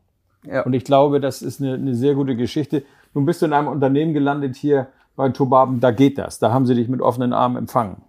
Ja. 0.46 0.62
Und 0.62 0.72
ich 0.74 0.84
glaube, 0.84 1.20
das 1.20 1.42
ist 1.42 1.60
eine, 1.60 1.74
eine 1.74 1.94
sehr 1.94 2.14
gute 2.14 2.36
Geschichte. 2.36 2.82
Nun 3.14 3.24
bist 3.24 3.42
du 3.42 3.46
in 3.46 3.52
einem 3.52 3.68
Unternehmen 3.68 4.12
gelandet 4.14 4.56
hier 4.56 4.88
bei 5.16 5.28
Tobaben, 5.28 5.80
da 5.80 5.90
geht 5.90 6.18
das. 6.18 6.38
Da 6.38 6.52
haben 6.52 6.66
sie 6.66 6.74
dich 6.74 6.88
mit 6.88 7.00
offenen 7.00 7.32
Armen 7.32 7.56
empfangen. 7.56 8.02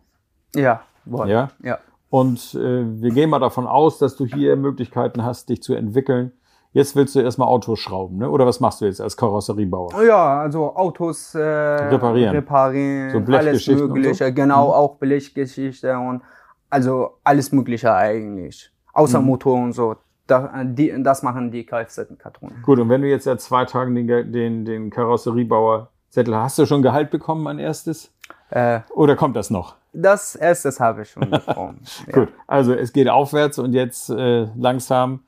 Ja, 0.56 0.82
wohl. 1.06 1.30
Ja? 1.30 1.50
Ja. 1.62 1.78
Und 2.10 2.56
äh, 2.56 3.02
wir 3.02 3.12
gehen 3.12 3.30
mal 3.30 3.40
davon 3.40 3.68
aus, 3.68 4.00
dass 4.00 4.16
du 4.16 4.26
hier 4.26 4.56
Möglichkeiten 4.56 5.24
hast, 5.24 5.50
dich 5.50 5.62
zu 5.62 5.74
entwickeln. 5.74 6.32
Jetzt 6.72 6.96
willst 6.96 7.16
du 7.16 7.22
erstmal 7.22 7.48
Autos 7.48 7.80
schrauben, 7.80 8.18
ne? 8.18 8.30
Oder 8.30 8.46
was 8.46 8.60
machst 8.60 8.82
du 8.82 8.86
jetzt 8.86 9.00
als 9.00 9.16
Karosseriebauer? 9.16 10.04
Ja, 10.04 10.42
also 10.42 10.76
Autos 10.76 11.34
äh, 11.34 11.40
Reparieren. 11.40 12.36
reparieren 12.36 13.26
So 13.26 13.34
alles 13.34 13.66
Mögliche, 13.68 14.26
so? 14.26 14.32
Mhm. 14.32 14.36
genau, 14.36 14.72
auch 14.72 14.96
Blechgeschichte 14.96 15.98
und 15.98 16.22
also 16.70 17.12
alles 17.24 17.54
Mögliche 17.54 17.94
eigentlich. 17.94 18.72
Außer 18.92 19.22
Mhm. 19.22 19.26
Motor 19.26 19.56
und 19.56 19.74
so. 19.74 19.96
Die, 20.30 21.04
das 21.04 21.22
machen 21.24 21.52
die 21.52 21.66
Kfz-Kartonen. 21.66 22.62
Gut, 22.64 22.80
und 22.80 22.90
wenn 22.90 23.02
du 23.02 23.08
jetzt 23.08 23.26
seit 23.26 23.42
zwei 23.42 23.66
Tagen 23.66 23.94
den, 23.94 24.32
den, 24.32 24.66
den 24.66 24.90
Karosseriebauer 24.90 25.90
Zettel 26.10 26.36
hast, 26.36 26.58
du 26.58 26.66
schon 26.66 26.82
Gehalt 26.82 27.12
bekommen, 27.12 27.44
mein 27.44 27.60
erstes? 27.60 28.12
Äh, 28.50 28.80
Oder 28.94 29.16
kommt 29.16 29.36
das 29.36 29.50
noch? 29.50 29.76
das 29.98 30.36
erste 30.36 30.72
habe 30.80 31.04
ich 31.04 31.12
schon 31.12 31.30
bekommen. 31.30 31.82
ja. 32.08 32.14
Gut, 32.14 32.30
also 32.48 32.74
es 32.74 32.94
geht 32.94 33.10
aufwärts 33.10 33.60
und 33.60 33.74
jetzt 33.74 34.10
äh, 34.10 34.48
langsam 34.56 35.22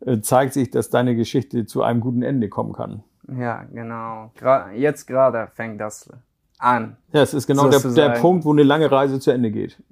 äh, 0.00 0.20
zeigt 0.20 0.54
sich, 0.54 0.70
dass 0.70 0.90
deine 0.90 1.14
Geschichte 1.16 1.66
zu 1.66 1.82
einem 1.82 2.00
guten 2.00 2.22
Ende 2.22 2.48
kommen 2.48 2.72
kann. 2.72 3.02
ja, 3.28 3.64
genau. 3.72 4.30
Gra 4.36 4.72
jetzt 4.72 5.06
gerade 5.06 5.48
fängt 5.54 5.80
das 5.80 6.08
an. 6.58 6.96
Ja, 7.12 7.22
es 7.22 7.34
ist 7.34 7.46
genau 7.46 7.68
der, 7.68 7.80
der. 7.80 8.10
Punkt, 8.20 8.44
wo 8.44 8.52
eine 8.52 8.62
lange 8.62 8.90
Reise 8.90 9.20
zu 9.20 9.30
Ende 9.30 9.50
geht. 9.50 9.82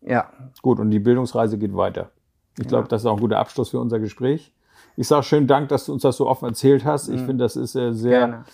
Ja, 0.00 0.28
Gut, 0.62 0.80
und 0.80 0.90
die 0.90 0.98
Bildungsreise 0.98 1.58
geht 1.58 1.74
weiter. 1.74 2.10
Ich 2.58 2.68
glaube, 2.68 2.88
das 2.88 3.02
ist 3.02 3.06
auch 3.06 3.16
ein 3.16 3.20
guter 3.20 3.38
Abschluss 3.38 3.70
für 3.70 3.80
unser 3.80 3.98
Gespräch. 3.98 4.52
Ich 4.96 5.08
sage 5.08 5.24
schönen 5.24 5.46
Dank, 5.48 5.68
dass 5.70 5.86
du 5.86 5.92
uns 5.92 6.02
das 6.02 6.16
so 6.16 6.28
offen 6.28 6.46
erzählt 6.46 6.84
hast. 6.84 7.08
Ich 7.08 7.20
finde, 7.20 7.44
das 7.44 7.56
ist 7.56 7.74
äh, 7.74 7.92
sehr 7.92 8.44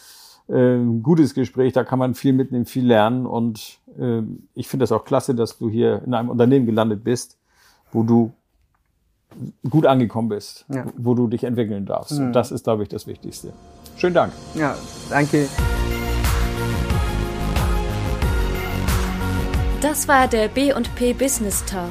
äh, 0.49 0.79
gutes 1.03 1.35
Gespräch. 1.35 1.75
Da 1.75 1.85
kann 1.85 1.99
man 1.99 2.15
viel 2.15 2.33
mitnehmen, 2.33 2.65
viel 2.65 2.87
lernen. 2.87 3.27
Und 3.27 3.79
äh, 3.99 4.23
ich 4.55 4.69
finde 4.69 4.85
das 4.85 4.93
auch 4.93 5.05
klasse, 5.05 5.35
dass 5.35 5.59
du 5.59 5.69
hier 5.69 6.03
in 6.07 6.15
einem 6.15 6.31
Unternehmen 6.31 6.65
gelandet 6.65 7.05
bist, 7.05 7.37
wo 7.93 8.03
du 8.03 8.33
gut 9.69 9.85
angekommen 9.87 10.29
bist, 10.31 10.65
Ja. 10.73 10.87
wo 10.97 11.15
du 11.15 11.29
dich 11.29 11.45
entwickeln 11.45 11.85
darfst. 11.87 12.19
Und 12.19 12.33
das 12.33 12.51
ist, 12.51 12.65
glaube 12.65 12.83
ich, 12.85 12.89
das 12.89 13.07
Wichtigste. 13.07 13.53
Schönen 13.97 14.15
Dank. 14.15 14.33
Ja, 14.55 14.75
danke. 15.11 15.47
Das 19.81 20.09
war 20.09 20.27
der 20.27 20.49
B&P 20.49 21.13
Business 21.15 21.65
Talk. 21.65 21.91